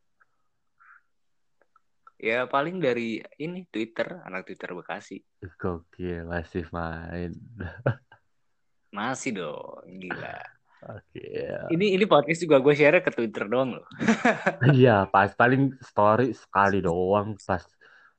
ya 2.24 2.48
paling 2.48 2.80
dari 2.80 3.20
ini 3.40 3.68
Twitter 3.68 4.24
anak 4.24 4.48
Twitter 4.48 4.72
Bekasi 4.72 5.20
Gokil, 5.60 6.24
masih 6.24 6.64
main. 6.72 7.36
masih 8.96 9.36
dong 9.36 9.84
gila 10.00 10.40
Oke. 10.84 11.24
ini 11.72 11.96
ini 11.96 12.04
podcast 12.08 12.44
juga 12.44 12.60
gue 12.60 12.76
share 12.76 13.00
ke 13.04 13.12
Twitter 13.12 13.48
doang 13.48 13.80
loh 13.80 13.88
Iya, 14.76 15.08
pas 15.08 15.32
paling 15.36 15.76
story 15.80 16.32
sekali 16.36 16.84
doang 16.84 17.36
pas 17.44 17.64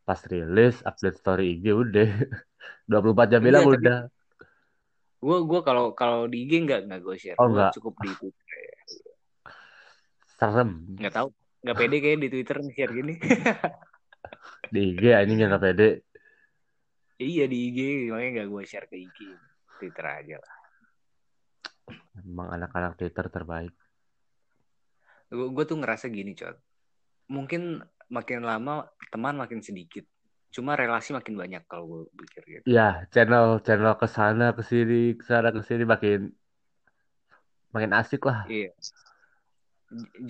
pas 0.05 0.21
rilis 0.29 0.85
update 0.85 1.17
story 1.17 1.57
IG 1.57 1.73
udah. 1.73 2.11
24 2.93 3.33
jam 3.33 3.41
Iya, 3.41 3.47
bilang 3.49 3.65
tapi 3.65 3.73
udah. 3.81 3.99
gue 5.25 5.39
gua 5.49 5.61
kalau 5.65 5.97
kalau 5.97 6.29
di 6.29 6.45
IG 6.45 6.69
nggak 6.69 6.81
nggak 6.85 7.01
gue 7.01 7.17
share. 7.17 7.37
Oh 7.41 7.49
Gue 7.49 7.57
enggak, 7.57 7.73
cukup 7.81 7.95
di 8.05 8.11
Twitter. 8.21 8.64
Ya. 10.35 10.39
serem. 10.43 10.71
Nggak 10.99 11.15
tahu, 11.15 11.29
nggak 11.63 11.77
pede 11.79 11.97
kayak 12.03 12.19
di 12.19 12.29
Twitter 12.29 12.57
share 12.75 12.93
gini. 12.93 13.15
Di 14.75 14.81
IG 14.91 15.03
anjing 15.15 15.39
nggak 15.39 15.63
pede. 15.63 15.89
iya 17.21 17.47
di 17.47 17.71
IG, 17.71 18.11
makanya 18.11 18.31
nggak 18.43 18.49
gue 18.51 18.63
share 18.67 18.87
ke 18.91 18.97
IG. 18.99 19.19
Twitter 19.79 20.03
aja 20.03 20.37
lah. 20.41 20.55
Emang 22.25 22.49
anak-anak 22.51 22.99
Twitter 22.99 23.27
terbaik. 23.31 23.75
Gue 25.31 25.65
tuh 25.67 25.79
ngerasa 25.79 26.11
gini, 26.11 26.35
cot. 26.35 26.59
Mungkin 27.31 27.83
makin 28.11 28.41
lama 28.43 28.87
teman 29.11 29.39
makin 29.39 29.63
sedikit. 29.63 30.05
Cuma 30.55 30.79
relasi 30.79 31.11
makin 31.11 31.35
banyak 31.35 31.63
kalau 31.67 31.85
gue 31.87 32.03
pikir 32.23 32.43
gitu. 32.47 32.65
Ya, 32.71 33.07
channel 33.11 33.59
channel 33.67 33.99
ke 33.99 34.07
sana 34.07 34.55
ke 34.55 34.63
sini, 34.63 35.19
ke 35.19 35.25
sana 35.27 35.51
ke 35.51 35.63
sini 35.67 35.83
makin 35.83 36.31
makin 37.75 37.91
asik 37.99 38.23
lah. 38.23 38.47
Iya. 38.47 38.71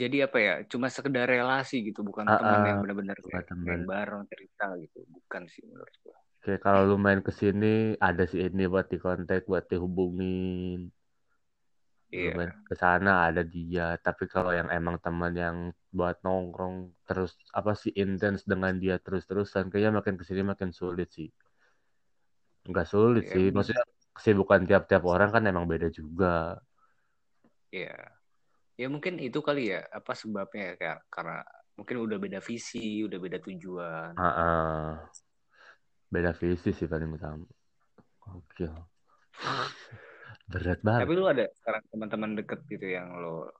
Jadi 0.00 0.16
apa 0.26 0.38
ya? 0.42 0.54
Cuma 0.68 0.86
sekedar 0.90 1.26
relasi 1.30 1.76
gitu, 1.88 2.00
bukan 2.04 2.26
Ah, 2.26 2.36
teman 2.38 2.60
ah, 2.60 2.66
yang 2.68 2.78
benar-benar 2.82 3.18
kayak 3.24 3.46
main 3.64 3.82
bareng 3.86 4.24
cerita 4.30 4.66
gitu. 4.82 4.98
Bukan 5.08 5.42
sih 5.52 5.62
menurut 5.68 5.94
gue. 6.04 6.16
Kayak 6.42 6.60
kalau 6.64 6.80
lu 6.88 6.96
main 7.04 7.20
ke 7.26 7.32
sini 7.40 7.66
ada 8.08 8.22
si 8.30 8.36
ini 8.46 8.64
buat 8.72 8.86
dikontak, 8.92 9.40
buat 9.50 9.64
dihubungin. 9.70 10.78
Iya, 12.14 12.30
main 12.36 12.52
ke 12.68 12.74
sana 12.82 13.10
ada 13.26 13.42
dia. 13.54 13.86
Tapi 14.06 14.24
kalau 14.34 14.52
yang 14.58 14.68
emang 14.78 14.96
teman 15.04 15.32
yang 15.44 15.56
buat 15.96 16.16
nongkrong 16.24 16.76
terus 17.08 17.30
apa 17.58 17.72
sih 17.80 17.92
intens 18.02 18.40
dengan 18.50 18.72
dia 18.82 18.94
terus-terusan 19.04 19.64
kayaknya 19.70 19.92
makin 19.98 20.14
ke 20.20 20.24
sini 20.28 20.42
makin 20.52 20.70
sulit 20.80 21.08
sih. 21.16 21.28
Enggak 22.66 22.86
sulit 22.92 23.24
iya, 23.24 23.32
sih. 23.32 23.44
Maksudnya 23.54 23.84
kesibukan 24.16 24.60
tiap-tiap 24.68 25.02
orang 25.12 25.28
kan 25.34 25.42
emang 25.50 25.64
beda 25.72 25.88
juga. 25.98 26.26
iya. 27.72 28.23
Ya 28.74 28.90
mungkin 28.90 29.22
itu 29.22 29.38
kali 29.38 29.70
ya, 29.70 29.86
apa 29.86 30.18
sebabnya 30.18 30.72
ya, 30.72 30.74
kayak 30.74 30.98
karena 31.06 31.38
mungkin 31.78 31.96
udah 32.10 32.18
beda 32.18 32.40
visi, 32.42 33.06
udah 33.06 33.18
beda 33.22 33.38
tujuan. 33.42 34.12
Ah, 34.18 34.26
ah. 34.26 34.90
Beda 36.10 36.34
visi 36.34 36.70
sih 36.74 36.86
paling 36.90 37.10
utama. 37.14 37.46
Oke. 38.34 38.66
Berat 40.50 40.82
banget. 40.82 41.02
Tapi 41.06 41.12
lu 41.14 41.26
ada 41.26 41.44
sekarang 41.54 41.82
teman-teman 41.90 42.30
deket 42.38 42.60
gitu 42.66 42.86
yang 42.86 43.14
lo, 43.18 43.50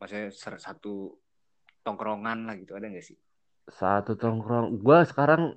maksudnya 0.00 0.32
satu 0.60 1.16
tongkrongan 1.80 2.48
lah 2.48 2.54
gitu, 2.60 2.76
ada 2.76 2.88
nggak 2.92 3.04
sih? 3.04 3.18
Satu 3.68 4.16
tongkrong. 4.16 4.80
Gua 4.80 5.04
sekarang 5.04 5.52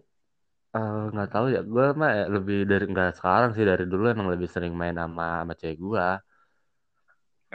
eh, 0.75 1.03
nggak 1.11 1.29
tahu 1.31 1.45
ya. 1.51 1.61
Gua 1.63 1.95
mah 1.95 2.11
ya 2.11 2.25
lebih 2.31 2.63
dari 2.67 2.85
nggak 2.87 3.15
sekarang 3.19 3.51
sih 3.55 3.63
dari 3.63 3.85
dulu 3.87 4.07
emang 4.11 4.31
lebih 4.31 4.47
sering 4.51 4.75
main 4.75 4.95
sama 4.95 5.43
sama 5.43 5.53
cewek 5.55 5.79
gua. 5.79 6.19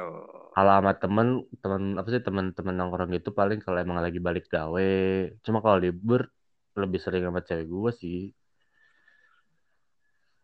Oh, 0.00 0.39
Kalau 0.60 0.72
sama 0.76 0.92
temen, 0.92 1.28
temen 1.64 1.82
apa 1.96 2.08
sih 2.12 2.20
temen-temen 2.20 2.74
nongkrong 2.76 3.16
gitu 3.16 3.32
paling 3.32 3.64
kalau 3.64 3.80
emang 3.80 3.96
lagi 3.96 4.20
balik 4.20 4.44
gawe. 4.52 4.92
Cuma 5.40 5.64
kalau 5.64 5.80
libur 5.80 6.28
lebih 6.76 7.00
sering 7.00 7.24
sama 7.24 7.40
cewek 7.40 7.64
gua 7.64 7.88
sih. 7.96 8.28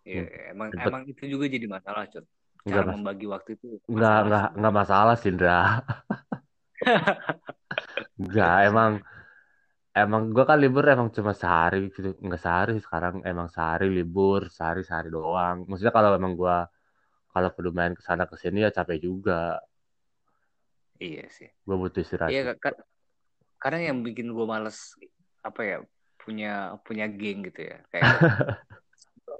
iya. 0.08 0.24
emang 0.56 0.72
Ribet. 0.72 0.88
emang 0.88 1.02
itu 1.04 1.22
juga 1.28 1.44
jadi 1.52 1.68
masalah. 1.68 2.08
Nggak 2.08 2.24
Cara 2.64 2.88
mas, 2.88 2.96
membagi 2.96 3.26
waktu 3.28 3.60
itu 3.60 3.76
nggak 3.92 4.16
masalah 4.16 4.24
nggak 4.24 4.46
sih. 4.48 4.56
nggak 4.56 4.74
masalah 4.80 5.14
sih 5.20 5.28
Indra. 5.36 5.60
Nggak 8.24 8.56
emang 8.72 8.92
emang 9.92 10.22
gua 10.32 10.44
kan 10.48 10.58
libur 10.64 10.84
emang 10.88 11.12
cuma 11.12 11.36
sehari 11.36 11.92
gitu. 11.92 12.16
Nggak 12.24 12.40
sehari 12.40 12.74
sekarang 12.80 13.20
emang 13.28 13.52
sehari 13.52 13.92
libur 13.92 14.48
sehari 14.48 14.80
sehari 14.80 15.12
doang. 15.12 15.68
Maksudnya 15.68 15.92
kalau 15.92 16.16
emang 16.16 16.32
gua 16.40 16.56
kalau 17.36 17.48
perlu 17.52 17.70
main 17.76 17.92
ke 17.92 18.00
sana 18.00 18.24
ke 18.24 18.40
sini 18.40 18.64
ya 18.64 18.72
capek 18.72 18.98
juga. 19.04 19.60
Iya 21.00 21.24
sih. 21.28 21.48
Gua 21.68 21.76
butuh 21.76 22.00
istirahat. 22.00 22.32
Iya, 22.32 22.56
kadang 23.60 23.82
yang 23.82 23.98
bikin 24.04 24.32
gue 24.32 24.46
males 24.46 24.94
apa 25.40 25.60
ya 25.62 25.78
punya 26.20 26.74
punya 26.82 27.06
geng 27.06 27.46
gitu 27.46 27.70
ya. 27.70 27.78
Kayak 27.92 28.20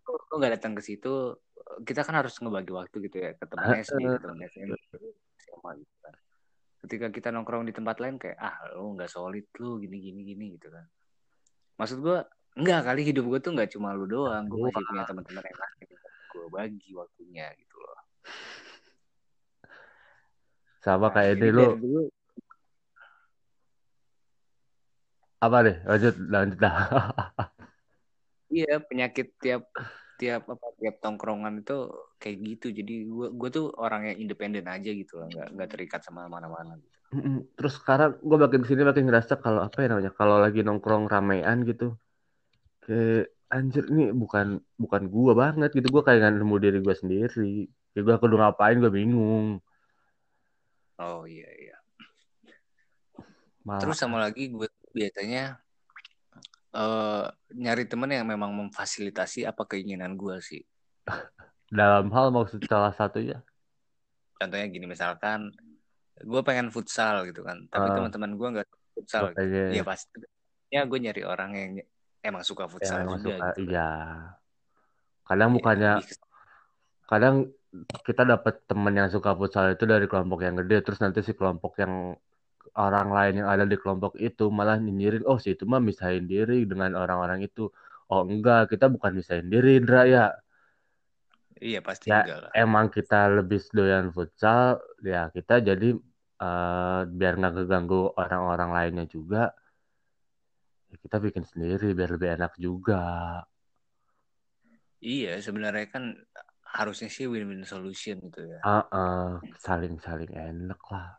lu 0.07 0.35
nggak 0.39 0.53
datang 0.61 0.73
ke 0.79 0.83
situ, 0.85 1.35
kita 1.83 2.07
kan 2.07 2.23
harus 2.23 2.39
ngebagi 2.39 2.73
waktu 2.73 2.97
gitu 3.11 3.17
ya 3.19 3.31
ke 3.35 3.45
teman 3.45 3.83
SD, 3.83 4.01
ke 4.07 4.19
teman 4.23 4.41
SMP, 4.47 4.75
SMA 5.43 5.71
gitu 5.83 5.97
kan. 6.01 6.15
Ketika 6.87 7.07
kita 7.11 7.29
nongkrong 7.35 7.67
di 7.67 7.75
tempat 7.75 7.99
lain 7.99 8.17
kayak 8.17 8.39
ah 8.39 8.57
lu 8.79 8.95
nggak 8.95 9.11
solid 9.11 9.45
lu 9.59 9.83
gini 9.83 9.99
gini 9.99 10.21
gini 10.23 10.47
gitu 10.55 10.71
kan. 10.71 10.87
Maksud 11.77 11.99
gue 12.01 12.19
enggak 12.57 12.89
kali 12.89 13.03
hidup 13.05 13.25
gue 13.27 13.41
tuh 13.43 13.53
nggak 13.53 13.71
cuma 13.75 13.93
lu 13.93 14.07
doang, 14.07 14.47
gue 14.47 14.59
masih 14.63 14.85
punya 14.87 15.05
teman-teman 15.05 15.43
yang 15.43 15.61
lain. 15.61 15.87
Gue 16.31 16.47
bagi 16.49 16.91
waktunya 16.95 17.47
gitu 17.59 17.77
loh. 17.83 17.99
Sama 20.85 21.13
kayak 21.15 21.41
ini 21.41 21.49
lu 21.53 21.67
dulu 21.77 22.01
apa 25.41 25.57
deh? 25.67 25.77
Lanjut 25.85 26.15
lanjut 26.33 26.59
dah. 26.59 26.77
Iya 28.47 28.79
penyakit 28.79 29.35
tiap 29.43 29.75
tiap 30.23 30.47
apa 30.47 30.67
tiap 30.79 31.03
tongkrongan 31.03 31.67
itu 31.67 31.91
kayak 32.23 32.37
gitu. 32.47 32.67
Jadi 32.71 32.95
gue 33.11 33.29
gue 33.35 33.49
tuh 33.51 33.75
orang 33.75 34.07
yang 34.15 34.23
independen 34.23 34.71
aja 34.71 34.87
gitu 34.87 35.19
lah, 35.19 35.27
nggak 35.27 35.49
nggak 35.59 35.69
terikat 35.75 36.01
sama 36.07 36.31
mana-mana. 36.31 36.79
Gitu. 36.79 36.97
Terus 37.59 37.75
sekarang 37.83 38.23
gue 38.23 38.39
makin 38.39 38.63
ke 38.63 38.69
sini 38.71 38.87
makin 38.87 39.11
ngerasa 39.11 39.43
kalau 39.43 39.67
apa 39.67 39.83
ya 39.83 39.91
namanya 39.91 40.15
kalau 40.15 40.39
lagi 40.39 40.63
nongkrong 40.63 41.11
ramean 41.11 41.67
gitu 41.67 41.99
kayak 42.87 43.35
anjir 43.51 43.87
ini 43.91 44.11
bukan 44.11 44.59
bukan 44.79 45.03
gua 45.07 45.33
banget 45.35 45.71
gitu 45.75 45.91
gue 45.91 46.03
kayak 46.03 46.19
nggak 46.23 46.35
nemu 46.43 46.57
diri 46.59 46.79
gue 46.83 46.95
sendiri 46.99 47.51
kayak 47.95 48.03
gue 48.07 48.15
kudu 48.19 48.35
ngapain 48.39 48.79
gue 48.83 48.91
bingung 48.91 49.63
Oh 50.97 51.29
iya 51.29 51.49
iya. 51.53 51.77
malah 53.67 53.83
Terus 53.83 53.99
sama 53.99 54.23
lagi 54.23 54.49
gue 54.49 54.69
biasanya 54.95 55.59
eh 56.77 57.25
nyari 57.57 57.85
temen 57.89 58.13
yang 58.13 58.29
memang 58.29 58.53
memfasilitasi 58.53 59.45
apa 59.49 59.65
keinginan 59.67 60.15
gue 60.17 60.39
sih. 60.41 60.63
dalam 61.79 62.09
hal 62.15 62.31
maksud 62.31 62.63
salah 62.71 62.95
satunya 62.95 63.43
Contohnya 64.39 64.67
gini 64.71 64.87
misalkan 64.87 65.51
gue 66.17 66.41
pengen 66.45 66.69
futsal 66.73 67.25
gitu 67.29 67.41
kan, 67.45 67.69
tapi 67.69 67.89
Ah. 67.89 67.95
teman-teman 67.97 68.37
gue 68.37 68.49
nggak 68.61 68.69
futsal. 68.95 69.33
Gitu. 69.37 69.77
Ya 69.77 69.85
pasti. 69.85 70.17
Ya 70.69 70.85
gue 70.85 70.99
nyari 71.01 71.23
orang 71.25 71.51
yang 71.57 71.71
emang 72.21 72.45
suka 72.45 72.69
futsal 72.69 73.01
emang 73.05 73.21
juga 73.21 73.37
suka 73.37 73.47
gitu. 73.57 73.65
kan. 73.65 73.65
iya 73.65 73.89
kadang 75.27 75.49
Ya, 75.51 75.55
bukannya 75.59 75.93
kadang 77.07 77.37
kita 78.07 78.23
dapat 78.25 78.65
temen 78.65 78.95
yang 78.95 79.09
suka 79.13 79.37
futsal 79.37 79.75
itu 79.75 79.85
dari 79.85 80.07
kelompok 80.09 80.41
yang 80.47 80.57
gede 80.57 80.81
terus 80.87 80.99
nanti 81.03 81.21
si 81.21 81.37
kelompok 81.37 81.77
yang 81.83 82.17
orang 82.77 83.09
lain 83.09 83.35
yang 83.43 83.49
ada 83.49 83.65
di 83.65 83.77
kelompok 83.81 84.21
itu 84.21 84.53
malah 84.53 84.77
nyinyirin 84.77 85.25
oh 85.25 85.41
si 85.41 85.57
itu 85.57 85.65
mah 85.65 85.81
misahin 85.81 86.29
diri 86.29 86.69
dengan 86.69 86.93
orang-orang 86.95 87.49
itu. 87.49 87.73
Oh 88.13 88.23
enggak 88.23 88.71
kita 88.71 88.87
bukan 88.93 89.19
misahin 89.19 89.49
diri 89.49 89.81
Indra 89.81 90.05
ya. 90.07 90.27
Iya 91.57 91.81
pasti 91.81 92.13
ya 92.13 92.23
enggak 92.23 92.39
lah. 92.47 92.51
emang 92.53 92.87
kita 92.93 93.33
lebih 93.33 93.65
doyan 93.73 94.13
futsal 94.13 94.77
ya 95.01 95.33
kita 95.33 95.65
jadi 95.65 95.97
eh, 96.37 97.01
biar 97.09 97.33
nggak 97.41 97.55
keganggu 97.65 98.13
orang-orang 98.13 98.71
lainnya 98.77 99.09
juga 99.09 99.57
ya 100.93 100.97
kita 101.01 101.17
bikin 101.17 101.49
sendiri 101.49 101.97
biar 101.97 102.13
lebih 102.13 102.29
enak 102.37 102.53
juga. 102.61 103.43
Iya 105.01 105.41
sebenarnya 105.41 105.87
kan 105.89 106.05
harusnya 106.79 107.09
sih 107.09 107.25
win-win 107.25 107.65
solution 107.65 108.21
gitu 108.29 108.41
ya. 108.53 108.61
ah 108.61 108.85
ah, 108.93 109.31
saling 109.65 109.97
saling 110.07 110.31
enak 110.37 110.81
lah. 110.93 111.17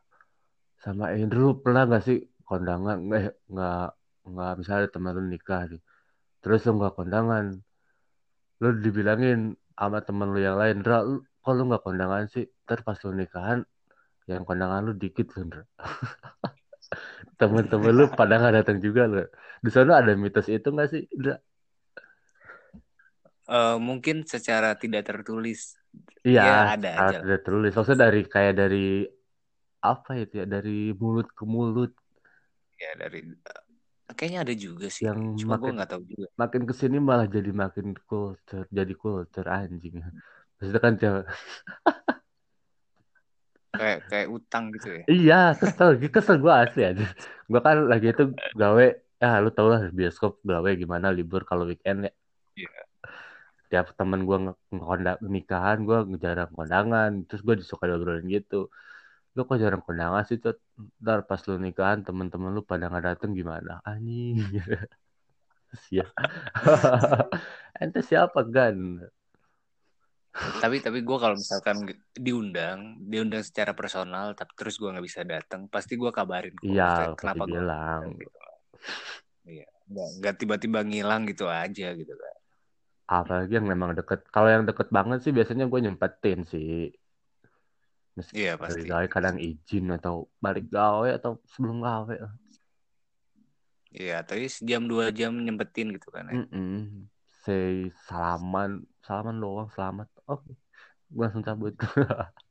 Sama 0.83 1.09
dulu 1.33 1.65
pernah 1.65 1.89
nggak 1.89 2.03
sih 2.05 2.17
kondangan? 2.45 2.97
Eh 3.17 3.27
nggak 3.49 3.87
nggak 4.27 4.51
misalnya 4.59 4.87
teman 4.91 5.15
lu 5.17 5.23
nikah 5.31 5.63
nih 5.71 5.81
terus 6.43 6.63
lu 6.67 6.79
nggak 6.79 6.95
kondangan 6.95 7.45
lu 8.61 8.69
dibilangin 8.83 9.53
sama 9.77 9.99
temen 10.01 10.33
lu 10.33 10.39
yang 10.41 10.57
lain 10.57 10.81
Dra 10.81 11.05
lu, 11.05 11.21
kok 11.43 11.53
lu 11.53 11.63
nggak 11.69 11.83
kondangan 11.85 12.23
sih? 12.33 12.45
Ntar 12.65 12.81
pas 12.81 12.97
lu 13.05 13.13
nikahan 13.13 13.59
yang 14.25 14.43
kondangan 14.47 14.81
lu 14.87 14.93
dikit 14.97 15.27
loh 15.37 15.45
Dra 15.51 15.63
temen-temen 17.39 17.93
lu 17.93 18.05
pada 18.15 18.41
nggak 18.41 18.55
datang 18.63 18.77
juga 18.81 19.03
loh. 19.05 19.27
Di 19.61 19.69
sana 19.69 20.01
ada 20.01 20.17
mitos 20.17 20.47
itu 20.49 20.67
nggak 20.73 20.87
sih 20.89 21.03
Dra 21.13 21.37
Eh, 23.47 23.75
mungkin 23.87 24.15
secara 24.33 24.69
tidak 24.81 25.01
tertulis 25.07 25.59
iya 26.27 26.41
ya 26.45 26.51
ada 26.73 26.89
aja. 26.99 27.17
tidak 27.21 27.39
tertulis 27.43 27.71
maksudnya 27.75 27.99
dari 28.05 28.19
kayak 28.33 28.53
dari 28.61 28.77
apa 29.91 30.11
itu 30.23 30.33
ya 30.41 30.45
dari 30.53 30.77
mulut 31.01 31.27
ke 31.37 31.43
mulut 31.53 31.91
Ya 32.81 32.91
dari 33.01 33.19
eh, 33.51 33.61
kayaknya 34.17 34.39
ada 34.45 34.55
juga 34.65 34.87
sih. 34.97 35.05
yang 35.05 35.19
Cuma 35.39 35.53
gue 35.61 35.69
makin 35.69 35.75
nggak 35.75 35.89
tahu 35.91 36.01
juga. 36.11 36.27
makin 36.41 36.63
ke 36.69 36.73
sini 36.81 36.97
malah 37.09 37.27
jadi 37.35 37.51
makin 37.63 37.87
culture 38.09 38.65
jadi 38.77 38.93
culture 39.03 39.47
anjing 39.57 39.93
maksudnya 40.57 40.81
kan 40.85 40.93
cewek 41.01 41.25
Kayak 43.77 43.99
kayak 44.09 44.27
utang 44.37 44.63
gitu 44.75 44.87
ya. 44.99 45.05
iya 45.11 45.33
kesel 45.59 45.89
kesel 46.15 46.35
gue 46.43 46.53
asli 46.61 46.81
aja 46.89 47.03
gue 47.51 47.59
kan 47.67 47.75
lagi 47.91 48.05
itu 48.11 48.23
gawe 48.61 48.83
ya 49.21 49.27
lu 49.43 49.49
tau 49.55 49.67
lah 49.73 49.79
bioskop 49.97 50.31
gawe 50.51 50.69
gimana 50.81 51.07
libur 51.17 51.41
kalau 51.49 51.63
weekend 51.69 51.97
ya 52.07 52.11
Iya. 52.55 52.86
Tiap 53.67 53.93
temen 53.99 54.23
gue 54.23 54.37
ngekondak 54.71 55.17
nikahan 55.23 55.83
gue 55.83 55.97
jarang 56.23 56.51
kondangan 56.55 57.11
terus 57.27 57.41
gue 57.43 57.55
disuka 57.59 57.87
obrolin 57.87 58.27
gitu. 58.31 58.71
Lu 59.35 59.45
kok 59.45 59.59
jarang 59.59 59.83
kondangan 59.83 60.23
sih 60.25 60.39
tuh 60.39 60.55
ntar 61.03 61.27
pas 61.29 61.41
lu 61.47 61.59
nikahan 61.59 62.01
temen-temen 62.01 62.55
lu 62.55 62.61
pada 62.63 62.87
nggak 62.87 63.05
dateng 63.15 63.31
gimana? 63.35 63.83
Anjing. 63.83 64.39
Siap 65.91 66.07
ente 67.83 67.99
siapa 67.99 68.39
gan? 68.47 69.03
Tapi 70.37 70.79
tapi 70.85 71.01
gue 71.01 71.17
kalau 71.17 71.33
misalkan 71.33 71.81
diundang 72.13 73.01
diundang 73.01 73.41
secara 73.41 73.73
personal 73.73 74.37
tapi 74.37 74.53
terus 74.53 74.77
gue 74.77 74.85
nggak 74.85 75.05
bisa 75.05 75.25
datang 75.25 75.65
pasti 75.65 75.97
gue 75.97 76.13
kabarin 76.13 76.53
iya 76.61 77.17
kenapa 77.17 77.49
gue 77.49 77.57
bilang. 77.57 78.13
gitu 78.21 78.39
iya 79.49 79.65
nggak 79.89 80.09
nggak 80.21 80.35
tiba-tiba 80.37 80.79
ngilang 80.85 81.25
gitu 81.25 81.49
aja 81.49 81.89
gitu 81.97 82.13
kan 82.13 82.36
apalagi 83.07 83.55
yang 83.55 83.67
memang 83.71 83.95
deket. 83.95 84.27
Kalau 84.27 84.51
yang 84.51 84.67
deket 84.67 84.91
banget 84.91 85.23
sih 85.23 85.31
biasanya 85.31 85.65
gue 85.71 85.79
nyempetin 85.79 86.43
sih. 86.43 86.91
Meski 88.19 88.43
Iya, 88.43 88.53
pasti. 88.59 88.83
gawe 88.83 89.05
kadang 89.07 89.37
izin 89.39 89.93
atau 89.95 90.27
balik 90.43 90.67
gawe 90.73 91.09
atau 91.15 91.37
sebelum 91.53 91.79
gawe 91.85 92.15
iya 93.93 94.19
tapi 94.25 94.45
sejam 94.51 94.83
dua 94.85 95.09
jam 95.15 95.31
nyempetin 95.33 95.93
gitu 95.95 96.09
kan 96.11 96.27
ya. 96.29 96.33
Mm-mm. 96.43 97.07
say 97.45 97.87
salaman 98.09 98.83
salaman 99.05 99.37
doang 99.39 99.69
selamat. 99.71 100.07
Oke 100.27 100.51
gue 101.07 101.23
langsung 101.23 101.45
cabut. 101.45 101.73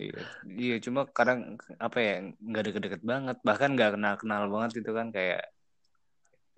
Iya, 0.00 0.22
iya 0.46 0.74
cuma 0.80 1.04
kadang 1.12 1.60
apa 1.76 1.98
ya 2.00 2.12
nggak 2.40 2.64
deket-deket 2.66 3.02
banget. 3.04 3.36
Bahkan 3.44 3.68
nggak 3.76 3.90
kenal-kenal 3.98 4.42
banget 4.48 4.80
itu 4.80 4.90
kan 4.96 5.12
kayak 5.12 5.50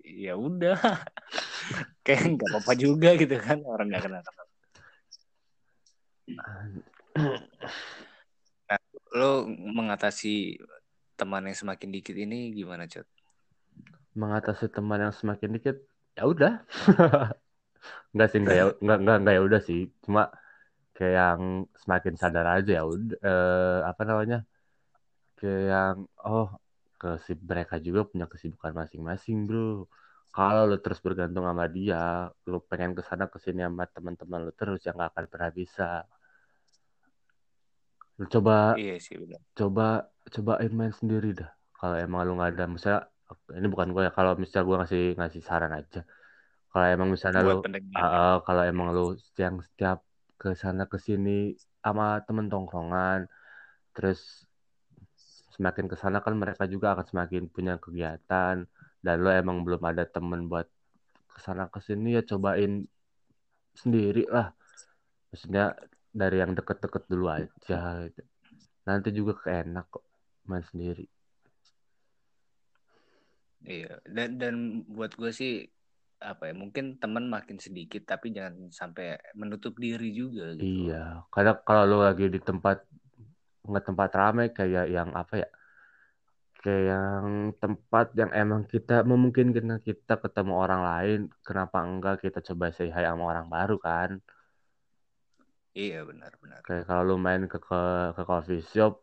ya 0.03 0.35
udah 0.37 0.77
kayak 2.03 2.21
nggak 2.35 2.49
apa-apa 2.51 2.73
juga 2.75 3.09
gitu 3.15 3.35
kan 3.39 3.63
orang 3.63 3.87
nggak 3.89 4.03
kenal. 4.05 4.21
Nah, 8.67 8.79
lo 9.15 9.47
mengatasi 9.47 10.59
teman 11.15 11.47
yang 11.47 11.57
semakin 11.57 11.89
dikit 11.91 12.15
ini 12.19 12.51
gimana 12.51 12.87
cot? 12.87 13.07
Mengatasi 14.13 14.69
teman 14.69 15.09
yang 15.09 15.15
semakin 15.15 15.49
dikit 15.57 15.77
ya 16.13 16.23
udah. 16.29 16.53
Nggak 18.15 18.29
sih 18.31 18.39
nggak 18.39 18.55
ya 18.55 18.65
nggak 18.79 18.99
nggak 19.03 19.17
nggak 19.25 19.33
ya 19.35 19.41
udah 19.43 19.61
sih. 19.65 19.91
Cuma 20.05 20.31
kayak 20.95 21.13
yang 21.17 21.41
semakin 21.75 22.15
sadar 22.15 22.45
aja 22.61 22.71
ya 22.79 22.83
udah 22.85 23.17
eh, 23.19 23.79
apa 23.83 24.01
namanya? 24.07 24.39
Kayak 25.35 25.61
yang 25.67 25.97
oh 26.23 26.47
kesib 26.95 27.43
mereka 27.43 27.75
juga 27.83 28.07
punya 28.07 28.29
kesibukan 28.29 28.71
masing-masing 28.71 29.43
bro 29.43 29.89
kalau 30.33 30.65
lu 30.65 30.81
terus 30.81 30.97
bergantung 30.97 31.45
sama 31.45 31.69
dia 31.69 32.33
lu 32.49 32.57
pengen 32.65 32.97
ke 32.97 33.05
sana 33.05 33.29
ke 33.29 33.37
sini 33.37 33.61
sama 33.61 33.85
teman-teman 33.85 34.49
lu 34.49 34.51
terus 34.57 34.81
yang 34.81 34.97
gak 34.97 35.13
akan 35.13 35.25
pernah 35.29 35.51
bisa. 35.53 36.09
Lu 38.17 38.25
coba 38.25 38.73
iya 38.81 38.97
sih 38.97 39.13
benar. 39.21 39.37
coba 39.53 40.09
cobain 40.33 40.73
main 40.73 40.89
sendiri 40.89 41.37
dah. 41.37 41.53
Kalau 41.77 41.95
emang 42.01 42.25
lu 42.25 42.33
nggak 42.41 42.57
ada 42.57 42.65
misalnya 42.65 43.01
ini 43.53 43.67
bukan 43.69 43.93
gue 43.93 44.09
ya 44.09 44.11
kalau 44.13 44.33
misalnya 44.33 44.65
gue 44.65 44.77
ngasih 44.81 45.03
ngasih 45.21 45.41
saran 45.45 45.73
aja. 45.77 46.01
Kalau 46.73 46.85
emang 46.89 47.13
misalnya 47.13 47.45
lu 47.45 47.61
buat 47.61 47.69
pendengar. 47.69 48.01
uh, 48.01 48.05
uh, 48.05 48.35
kalau 48.41 48.63
emang 48.65 48.89
lu 48.89 49.13
yang 49.37 49.61
setiap 49.61 50.01
ke 50.41 50.57
sana 50.57 50.89
ke 50.89 50.97
sini 50.97 51.53
sama 51.85 52.25
temen 52.25 52.49
tongkrongan 52.49 53.29
terus 53.93 54.49
semakin 55.53 55.85
ke 55.85 55.93
sana 55.93 56.25
kan 56.25 56.33
mereka 56.33 56.65
juga 56.65 56.97
akan 56.97 57.05
semakin 57.05 57.45
punya 57.53 57.77
kegiatan 57.77 58.65
dan 59.03 59.19
lo 59.19 59.29
emang 59.29 59.67
belum 59.67 59.83
ada 59.83 60.07
temen 60.07 60.47
buat 60.47 60.65
ke 61.27 61.39
sana 61.43 61.67
ke 61.67 61.83
sini 61.83 62.15
ya 62.15 62.23
cobain 62.23 62.87
sendiri 63.75 64.23
lah. 64.31 64.55
Maksudnya 65.29 65.75
dari 66.13 66.39
yang 66.39 66.55
deket-deket 66.55 67.03
dulu 67.09 67.27
aja 67.27 68.07
gitu. 68.07 68.21
nanti 68.87 69.09
juga 69.11 69.33
keenak 69.43 69.91
kok 69.91 70.05
main 70.47 70.63
sendiri. 70.63 71.05
Iya 73.63 73.99
dan 74.07 74.39
dan 74.39 74.55
buat 74.91 75.15
gue 75.15 75.31
sih 75.31 75.67
apa 76.23 76.49
ya 76.49 76.53
mungkin 76.55 76.95
teman 76.97 77.27
makin 77.27 77.59
sedikit 77.59 78.07
tapi 78.07 78.31
jangan 78.31 78.71
sampai 78.71 79.19
menutup 79.35 79.75
diri 79.75 80.15
juga 80.15 80.55
gitu 80.55 80.87
iya 80.87 81.19
karena 81.27 81.59
kalau 81.67 81.83
lo 81.83 81.97
lagi 82.07 82.31
di 82.31 82.39
tempat 82.39 82.79
nggak 83.67 83.85
tempat 83.91 84.09
ramai 84.15 84.47
kayak 84.55 84.87
yang 84.87 85.11
apa 85.11 85.43
ya 85.43 85.47
yang 86.69 87.51
tempat 87.59 88.15
yang 88.15 88.31
emang 88.31 88.63
kita 88.63 89.03
memungkinkan 89.03 89.83
kita 89.83 90.15
ketemu 90.23 90.53
orang 90.63 90.81
lain 90.89 91.19
kenapa 91.43 91.77
enggak 91.83 92.15
kita 92.23 92.39
coba 92.39 92.71
say 92.71 92.87
hi 92.87 93.03
sama 93.03 93.23
orang 93.31 93.47
baru 93.51 93.75
kan? 93.81 94.09
Iya 95.73 96.05
benar 96.05 96.31
benar. 96.37 96.61
Kayak 96.61 96.85
kalau 96.87 97.03
lu 97.09 97.15
main 97.17 97.43
ke 97.51 97.57
ke, 97.57 97.81
ke 98.15 98.21
coffee 98.29 98.61
shop 98.61 98.93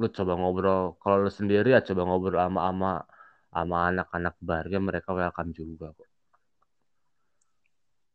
lu 0.00 0.06
coba 0.12 0.32
ngobrol. 0.36 0.82
Kalau 1.00 1.16
lu 1.24 1.30
sendiri 1.32 1.72
ya 1.74 1.80
coba 1.80 2.02
ngobrol 2.04 2.38
sama 2.38 2.60
sama 2.68 2.90
sama 3.52 3.76
anak-anak 3.88 4.34
barnya 4.40 4.78
mereka 4.80 5.10
welcome 5.16 5.50
juga 5.56 5.86
kok. 5.96 6.08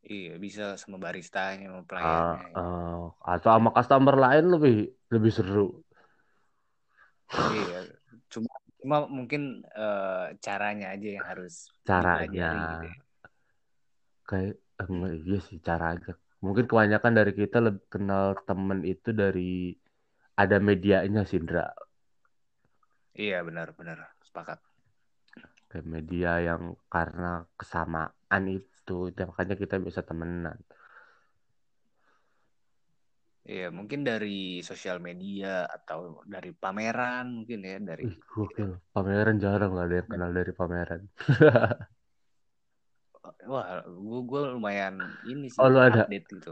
Iya 0.08 0.40
bisa 0.40 0.64
sama 0.80 0.98
baristanya 1.04 1.68
sama 1.68 1.84
pelayannya 1.84 2.56
ah, 2.56 3.12
atau 3.28 3.50
sama 3.52 3.70
customer 3.76 4.16
lain 4.16 4.46
lebih 4.56 4.76
lebih 5.12 5.32
seru. 5.36 5.84
Iya 7.34 7.80
cuma 8.32 8.52
cuma 8.88 9.04
mungkin 9.12 9.68
eh, 9.76 10.32
caranya 10.40 10.96
aja 10.96 11.20
yang 11.20 11.26
harus 11.28 11.68
caranya. 11.84 12.48
gitu 12.56 12.88
ya. 12.88 12.96
kayak 14.24 14.56
eh, 14.56 14.88
enggak, 14.88 15.14
iya 15.28 15.40
sih 15.44 15.60
caranya 15.60 16.16
mungkin 16.40 16.72
kebanyakan 16.72 17.14
dari 17.20 17.36
kita 17.36 17.60
lebih 17.60 17.84
kenal 17.92 18.40
temen 18.48 18.88
itu 18.88 19.12
dari 19.12 19.76
ada 20.40 20.56
medianya 20.64 21.28
sih 21.28 21.36
Indra 21.36 21.68
iya 23.12 23.44
benar 23.44 23.76
benar. 23.76 24.08
Sepakat. 24.24 24.64
Kayak 25.68 25.84
media 25.84 26.32
yang 26.40 26.80
karena 26.88 27.44
kesamaan 27.60 28.44
itu 28.48 29.12
makanya 29.12 29.60
kita 29.60 29.84
bisa 29.84 30.00
temenan 30.00 30.56
iya 33.48 33.66
mungkin 33.78 34.00
dari 34.10 34.60
sosial 34.70 34.98
media 35.08 35.48
atau 35.76 36.00
dari 36.34 36.52
pameran 36.52 37.26
mungkin 37.44 37.60
ya 37.64 37.76
dari 37.90 38.04
gokil. 38.34 38.70
Pameran 38.94 39.38
jarang 39.44 39.72
lah 39.76 39.84
ada 39.88 39.96
yang 40.00 40.10
kenal 40.12 40.32
dari 40.36 40.52
pameran. 40.60 41.02
wah 43.52 43.84
gue 43.84 44.20
gue 44.30 44.42
lumayan 44.56 44.96
ini 45.28 45.48
sih 45.52 45.60
Oh, 45.64 45.68
lu 45.72 45.80
ada? 45.80 46.04
update 46.04 46.28
gitu 46.32 46.52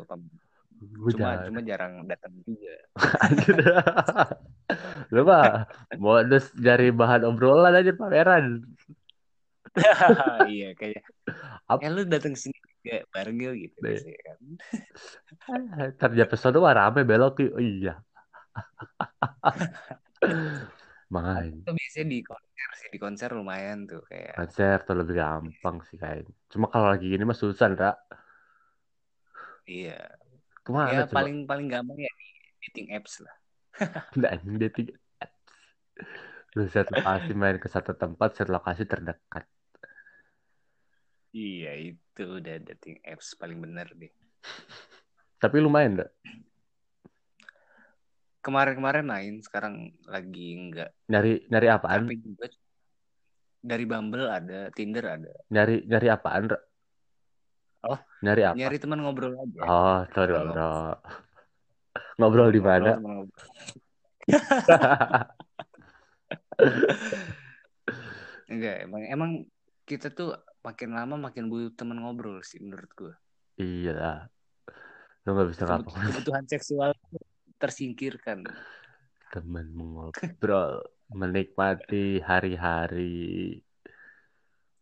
Gue 0.96 1.12
cuma 1.16 1.36
jarang. 1.36 1.46
cuma 1.48 1.60
jarang 1.64 1.94
datang 2.08 2.34
juga. 2.44 2.76
Lu 5.14 5.22
mah 5.28 5.68
modus 6.00 6.46
cari 6.66 6.90
bahan 6.92 7.22
obrolan 7.30 7.76
aja 7.80 7.92
pameran. 7.96 8.46
iya 10.52 10.68
kayak 10.80 11.02
Ap- 11.68 11.82
eh 11.84 11.92
lu 11.92 12.02
datang 12.08 12.36
sini 12.36 12.56
juga 12.86 12.96
bareng 13.14 13.38
yuk 13.42 13.54
gitu 13.66 13.78
Deh. 13.82 13.90
biasanya 13.90 14.20
kan 14.28 14.40
Ntar 15.98 16.10
di 16.16 16.22
episode 16.22 16.58
wah 16.62 16.74
rame 16.78 17.02
belok 17.10 17.34
yuk. 17.44 17.52
Oh, 17.58 17.64
iya. 17.64 17.94
Main. 21.16 21.54
itu 21.62 21.72
biasanya 21.80 22.08
di 22.14 22.20
konser 22.26 22.70
sih 22.80 22.90
di 22.94 23.00
konser 23.02 23.30
lumayan 23.38 23.80
tuh 23.90 24.02
kayak 24.10 24.34
Konser 24.38 24.78
tuh 24.88 24.96
lebih 25.00 25.16
gampang 25.22 25.78
sih 25.88 25.98
kayaknya. 26.02 26.34
Cuma 26.52 26.66
kalau 26.74 26.88
lagi 26.92 27.06
gini 27.14 27.24
mah 27.30 27.38
susah, 27.38 27.68
Ndra. 27.72 27.92
iya 29.70 29.98
Ke 30.66 30.70
mana 30.74 30.90
ya 30.94 31.02
coba? 31.06 31.16
paling 31.22 31.36
paling 31.50 31.68
gampang 31.74 31.98
ya 32.06 32.12
di 32.20 32.28
dating 32.66 32.88
apps 32.98 33.14
lah 33.26 33.36
anjing 34.34 34.58
dating 34.64 34.88
apps. 35.24 35.54
Lu 36.56 36.64
set 36.74 36.88
lokasi 36.96 37.32
main 37.42 37.58
ke 37.64 37.68
satu 37.76 37.92
tempat, 38.02 38.30
set 38.38 38.48
lokasi 38.56 38.84
terdekat. 38.88 39.44
Iya 41.36 41.76
itu 41.76 42.40
udah 42.40 42.56
dating 42.64 42.96
apps 43.04 43.36
paling 43.36 43.60
bener 43.60 43.92
deh 43.92 44.08
Tapi 45.36 45.60
lumayan 45.60 46.00
enggak? 46.00 46.12
kemarin-kemarin 48.40 49.04
main 49.04 49.36
sekarang 49.44 49.92
lagi 50.08 50.56
enggak 50.56 50.96
Nyari 51.12 51.44
nyari 51.52 51.68
apaan? 51.68 52.08
juga 52.08 52.48
dari 53.66 53.82
Bumble 53.90 54.30
ada 54.32 54.70
Tinder 54.72 55.04
ada 55.04 55.34
Nyari 55.52 55.84
nyari 55.90 56.08
apaan? 56.08 56.48
Oh, 57.86 58.00
Nyari 58.24 58.42
apa? 58.48 58.56
nyari 58.56 58.78
teman 58.80 59.04
ngobrol 59.04 59.36
aja 59.36 59.60
Oh, 59.66 60.00
sorry 60.16 60.32
ngobrol. 60.34 60.96
Ngobrol 62.16 62.50
di 62.56 62.62
mana? 62.64 62.96
Ngobrol, 62.96 63.02
teman 63.02 63.14
ngobrol. 63.20 63.44
enggak 68.50 68.76
emang 68.86 69.04
emang 69.10 69.32
kita 69.86 70.10
tuh 70.10 70.34
makin 70.66 70.92
lama 70.92 71.16
makin 71.22 71.46
butuh 71.46 71.72
teman 71.78 72.02
ngobrol 72.02 72.42
sih 72.42 72.58
menurut 72.58 72.90
gue 72.92 73.14
Iya 73.56 73.94
lah. 73.96 74.20
Lu 75.24 75.32
gak 75.32 75.48
bisa 75.48 75.64
Kebut- 75.64 75.88
ngapa 75.88 76.12
kebutuhan 76.12 76.46
seksual 76.46 76.92
tersingkirkan 77.56 78.44
temen 79.32 79.72
mengobrol, 79.72 80.84
menikmati 81.08 82.20
hari-hari, 82.20 83.64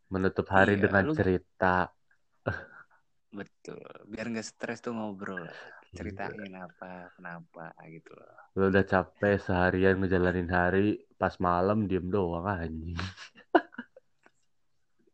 menutup 0.09 0.45
hari 0.49 0.77
Iya, 0.77 0.89
dengan 0.89 1.05
lu- 1.05 1.13
cerita. 1.13 1.89
betul 3.33 3.81
biar 4.05 4.29
nggak 4.29 4.45
stres 4.45 4.77
tuh 4.77 4.93
ngobrol 4.93 5.49
ceritain 5.89 6.53
apa 6.53 7.09
kenapa 7.17 7.73
gitu 7.89 8.13
loh 8.13 8.37
Lo 8.53 8.69
udah 8.69 8.85
capek 8.85 9.41
seharian 9.41 9.97
ngejalanin 9.97 10.45
hari, 10.45 11.01
pas 11.17 11.33
malam 11.41 11.89
diem 11.89 12.05
doang 12.05 12.45
anjing. 12.45 12.93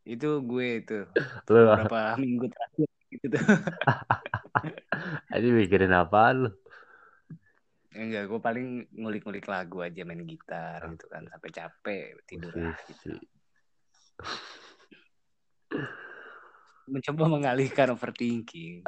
Itu 0.04 0.28
gue 0.40 0.66
itu. 0.84 0.98
Lo 1.50 1.76
beberapa 1.76 2.16
minggu 2.16 2.46
terakhir 2.48 2.88
gitu 3.10 3.26
tuh. 3.34 3.44
Anjing 5.34 5.54
mikirin 5.56 5.94
apa 5.94 6.34
lu? 6.34 6.50
enggak 7.90 8.30
gue 8.30 8.38
paling 8.38 8.86
ngulik-ngulik 8.94 9.50
lagu 9.50 9.82
aja 9.82 10.06
main 10.06 10.22
gitar 10.22 10.78
gitu 10.94 11.10
kan. 11.10 11.26
Sampai 11.26 11.50
capek 11.50 12.22
tidur 12.24 12.54
lah 12.54 12.78
gitu. 12.86 13.18
mencoba 16.90 17.30
mengalihkan 17.30 17.94
overthinking. 17.94 18.82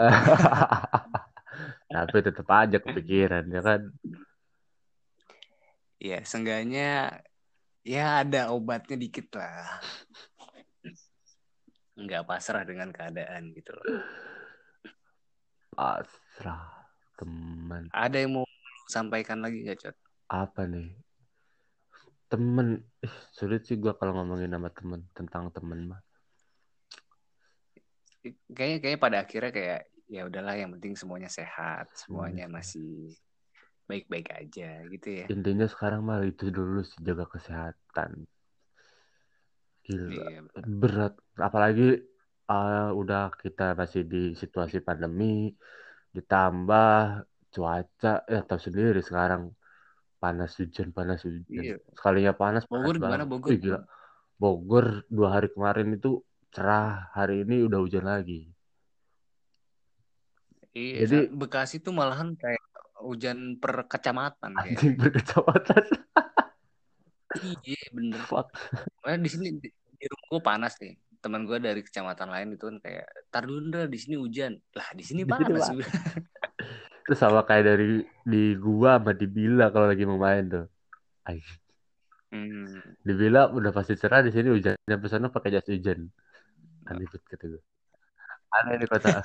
Tapi 1.94 2.16
tetap 2.18 2.48
aja 2.50 2.82
kepikiran 2.82 3.46
ya 3.46 3.62
kan. 3.62 3.82
ya 6.02 6.18
seenggaknya 6.26 7.22
ya 7.86 8.26
ada 8.26 8.50
obatnya 8.50 8.98
dikit 8.98 9.38
lah 9.38 9.78
nggak 12.02 12.26
pasrah 12.26 12.62
dengan 12.62 12.90
keadaan 12.90 13.54
gitu 13.54 13.72
loh 13.72 13.86
Pasrah 15.72 16.68
teman. 17.16 17.88
ada 17.90 18.16
yang 18.18 18.36
mau 18.36 18.46
sampaikan 18.86 19.40
lagi 19.40 19.64
gak 19.64 19.78
cot 19.80 19.96
Apa 20.28 20.64
nih? 20.64 20.92
Temen. 22.28 22.80
Ih, 23.00 23.16
sulit 23.32 23.64
sih 23.64 23.76
gua 23.76 23.92
kalau 23.92 24.16
ngomongin 24.16 24.48
sama 24.48 24.72
temen 24.72 25.00
tentang 25.12 25.52
temen 25.52 25.92
mah. 25.92 26.00
kayaknya 28.52 28.78
kayaknya 28.78 29.00
pada 29.00 29.18
akhirnya 29.24 29.50
kayak 29.50 29.80
ya 30.06 30.22
udahlah 30.28 30.54
yang 30.54 30.70
penting 30.78 30.94
semuanya 30.94 31.26
sehat 31.26 31.90
semuanya 31.96 32.46
Hmm. 32.46 32.54
masih 32.54 33.16
baik-baik 33.88 34.28
aja 34.30 34.84
gitu 34.88 35.08
ya 35.10 35.26
Intinya 35.26 35.66
sekarang 35.66 36.06
mah 36.06 36.22
itu 36.22 36.48
dulu 36.48 36.84
sih 36.86 37.00
jaga 37.02 37.26
kesehatan. 37.26 38.24
Gila. 39.82 40.06
Iya, 40.08 40.38
benar. 40.46 40.64
berat 40.78 41.12
apalagi 41.36 41.88
eh, 42.44 42.90
udah 42.92 43.34
kita 43.34 43.74
masih 43.74 44.02
di 44.02 44.22
situasi 44.32 44.78
pandemi 44.78 45.50
ditambah 46.10 47.24
cuaca 47.48 48.12
ya 48.22 48.40
tahu 48.42 48.60
sendiri 48.60 49.00
sekarang 49.00 49.50
panas 50.16 50.54
hujan 50.54 50.88
panas 50.90 51.20
hujan 51.20 51.42
Iya. 51.48 51.76
sekalinya 51.92 52.32
panas 52.32 52.62
Bogor 52.64 52.94
panas 52.94 53.02
gimana. 53.02 53.24
Bogor? 53.26 53.50
Ih, 53.50 53.58
gila. 53.58 53.80
Bogor 54.36 54.86
dua 55.08 55.28
hari 55.34 55.48
kemarin 55.48 55.92
itu 55.92 56.22
cerah 56.48 57.10
hari 57.10 57.42
ini 57.42 57.62
udah 57.62 57.78
hujan 57.78 58.04
lagi 58.04 58.46
Iya, 60.72 61.04
Jadi- 61.04 61.28
Bekasi 61.30 61.76
tuh 61.78 61.92
malahan 61.92 62.32
kayak 62.32 62.62
hujan 63.02 63.58
per 63.58 63.84
kecamatan 63.84 64.54
kayak. 64.54 64.72
anjing 64.72 64.94
berkecamatan 64.96 65.82
Iya, 67.42 67.82
bener. 67.90 68.20
fuck 68.30 68.48
Makanya 69.02 69.20
di 69.26 69.30
sini 69.30 69.48
di, 69.58 69.68
di 69.70 70.04
rumah 70.06 70.26
gue 70.30 70.42
panas 70.42 70.74
nih. 70.78 70.94
Teman 71.22 71.46
gue 71.46 71.58
dari 71.62 71.80
kecamatan 71.86 72.28
lain 72.34 72.48
itu 72.58 72.64
kan 72.66 72.76
kayak, 72.82 73.06
tar 73.30 73.46
dulu 73.46 73.70
Ndra, 73.70 73.86
di 73.86 73.98
sini 73.98 74.14
hujan. 74.18 74.58
Lah, 74.74 74.88
di 74.94 75.04
sini 75.06 75.22
Di 75.22 75.30
panas. 75.30 75.66
terus 77.02 77.18
sama 77.18 77.42
kayak 77.42 77.64
dari 77.66 78.06
di 78.22 78.54
gua 78.54 79.02
sama 79.02 79.10
di 79.10 79.26
Bila 79.26 79.74
kalau 79.74 79.90
lagi 79.90 80.06
mau 80.06 80.22
main 80.22 80.46
tuh 80.46 80.66
Anjing. 81.26 81.58
Hmm. 82.32 82.78
di 83.02 83.12
Bila 83.12 83.50
udah 83.52 83.74
pasti 83.74 83.98
cerah 83.98 84.22
di 84.22 84.30
sini 84.30 84.48
hujan 84.48 84.78
sampai 84.86 85.08
sana 85.10 85.28
pakai 85.28 85.50
jas 85.52 85.66
hujan 85.66 86.08
aneh 86.88 87.04
banget 87.06 87.22
kata 87.28 87.44
gue 87.52 87.62
aneh 88.54 88.74
nih 88.80 88.88
kota 88.88 89.10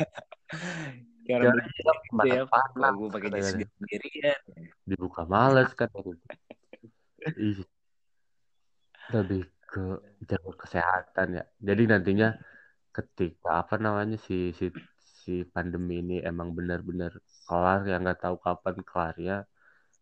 Ya, 1.27 1.43
bilang 1.43 1.59
gitu 1.67 2.27
ya, 2.31 2.43
panas, 2.47 2.91
gue 2.95 3.09
pakai 3.11 3.29
jas 3.35 3.51
sendirian. 3.51 4.39
dibuka 4.87 5.27
males 5.27 5.71
kan 5.75 5.91
Ih. 7.35 7.59
Lebih 9.15 9.41
ke 9.69 9.79
jaga 10.29 10.51
kesehatan 10.61 11.27
ya 11.37 11.43
jadi 11.67 11.81
nantinya 11.91 12.27
ketika 12.95 13.47
apa 13.61 13.75
namanya 13.85 14.17
si 14.27 14.35
si 14.59 14.65
si 15.23 15.31
pandemi 15.53 15.93
ini 16.03 16.13
emang 16.29 16.49
benar-benar 16.57 17.11
kelar 17.47 17.79
ya 17.89 17.95
nggak 18.03 18.19
tahu 18.23 18.35
kapan 18.45 18.75
kelarnya 18.89 19.33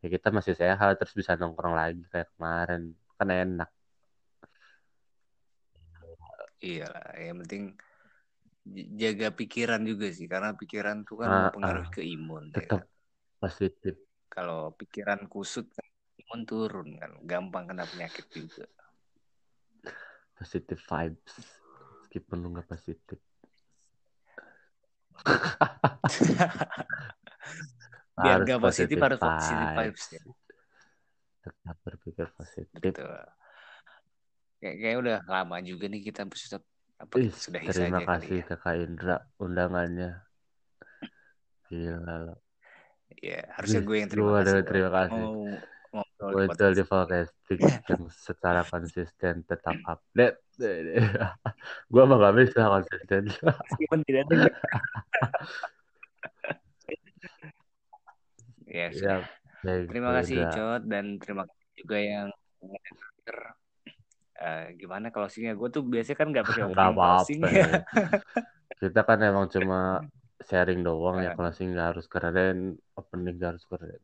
ya 0.01 0.07
kita 0.15 0.27
masih 0.37 0.55
sehat 0.61 0.91
terus 0.99 1.15
bisa 1.21 1.33
nongkrong 1.41 1.75
lagi 1.81 2.01
kayak 2.13 2.29
kemarin 2.35 2.81
kan 3.17 3.29
enak 3.43 3.69
Iya 6.65 6.83
lah, 6.93 7.05
yang 7.25 7.37
penting 7.45 7.63
jaga 9.01 9.27
pikiran 9.39 9.81
juga 9.89 10.07
sih, 10.17 10.27
karena 10.33 10.49
pikiran 10.61 10.97
tuh 11.07 11.15
kan 11.21 11.31
Ah, 11.31 11.39
mempengaruhi 11.39 11.87
ah. 11.87 11.95
ke 11.95 12.01
imun. 12.15 12.43
ya 12.57 12.65
tetap 12.69 12.81
kan. 12.81 12.85
positif 13.41 13.95
Kalau 14.33 14.59
pikiran 14.79 15.21
kusut 15.33 15.65
kan 15.77 15.87
imun 16.21 16.41
turun 16.49 16.87
kan, 17.01 17.11
gampang 17.29 17.63
kena 17.69 17.83
penyakit 17.91 18.25
juga. 18.37 18.63
Positif 20.39 20.79
vibes 20.91 21.33
meskipun 21.99 22.37
lu 22.43 22.47
nggak 22.53 22.67
positif 22.73 23.19
Biar 28.15 28.39
gak 28.47 28.59
positif 28.63 28.97
harus 28.99 29.19
positif 29.19 29.69
vibes 29.75 30.05
ya. 30.15 30.21
tetap 31.43 31.77
berpikir 31.85 32.27
positif 32.37 32.93
Betul. 32.95 33.19
Kayak, 34.59 34.75
kayak 34.81 34.97
udah 35.03 35.17
lama 35.29 35.55
juga 35.61 35.85
nih 35.91 36.01
kita 36.09 36.21
sudah 36.31 36.59
apa 36.97 37.15
Ih, 37.19 37.31
terima 37.67 37.99
saja 37.99 38.03
kasih 38.09 38.37
ya. 38.39 38.45
ke 38.47 38.55
Kak 38.63 38.75
Indra 38.83 39.15
undangannya 39.43 40.09
gila 41.67 42.15
loh 42.25 42.39
Ya, 43.23 43.39
harusnya 43.55 43.79
Ih, 43.79 43.87
gue 43.87 43.95
yang 44.01 44.09
terima 44.11 44.31
kasih. 44.41 44.59
terima 44.67 44.91
kasih. 44.97 45.21
Mau 45.21 45.61
di 46.75 46.83
Volcastic 46.83 47.59
yang 47.63 48.03
secara 48.11 48.61
konsisten 48.67 49.45
tetap 49.47 49.75
update 49.87 50.37
gue 51.91 52.01
emang 52.01 52.19
gak 52.19 52.35
bisa 52.39 52.61
konsisten 52.67 53.27
Meskipun 53.31 53.99
tidak 54.07 54.23
ada. 54.31 54.47
ya, 58.67 58.87
sudah. 58.91 59.19
ya 59.19 59.63
baik, 59.65 59.85
Terima 59.91 60.09
kasih 60.21 60.35
Indra. 60.47 60.53
Cot 60.55 60.81
dan 60.87 61.05
terima 61.19 61.43
kasih 61.43 61.69
juga 61.79 61.97
yang. 61.99 62.27
Eh, 64.35 64.65
gimana 64.79 65.11
closingnya? 65.11 65.55
Gue 65.55 65.71
tuh 65.71 65.83
biasanya 65.83 66.17
kan 66.19 66.27
gak 66.31 66.45
pakai 66.47 66.63
Nggak 66.67 66.71
opening 66.71 66.95
apa-apa 66.95 67.15
closing 67.19 67.41
ya. 67.43 67.67
kita 68.81 69.01
kan 69.07 69.19
emang 69.23 69.47
cuma 69.47 70.03
sharing 70.43 70.83
doang 70.83 71.23
ya 71.23 71.31
closing 71.33 71.71
nggak 71.71 71.95
harus 71.95 72.05
keren 72.11 72.75
opening 72.99 73.39
nggak 73.39 73.55
harus 73.55 73.65
keren 73.65 74.01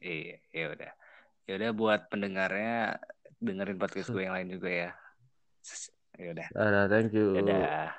Iya, 0.00 0.40
ya 0.50 0.64
udah. 0.72 0.92
Ya 1.44 1.52
udah 1.60 1.70
buat 1.76 2.00
pendengarnya 2.08 2.96
dengerin 3.40 3.76
podcast 3.76 4.08
gue 4.08 4.24
yang 4.24 4.32
lain 4.36 4.48
juga 4.56 4.68
ya. 4.72 4.90
Ya 6.16 6.26
udah. 6.32 6.48
Dadah, 6.56 6.84
thank 6.88 7.12
you 7.12 7.36
Dadah. 7.36 7.92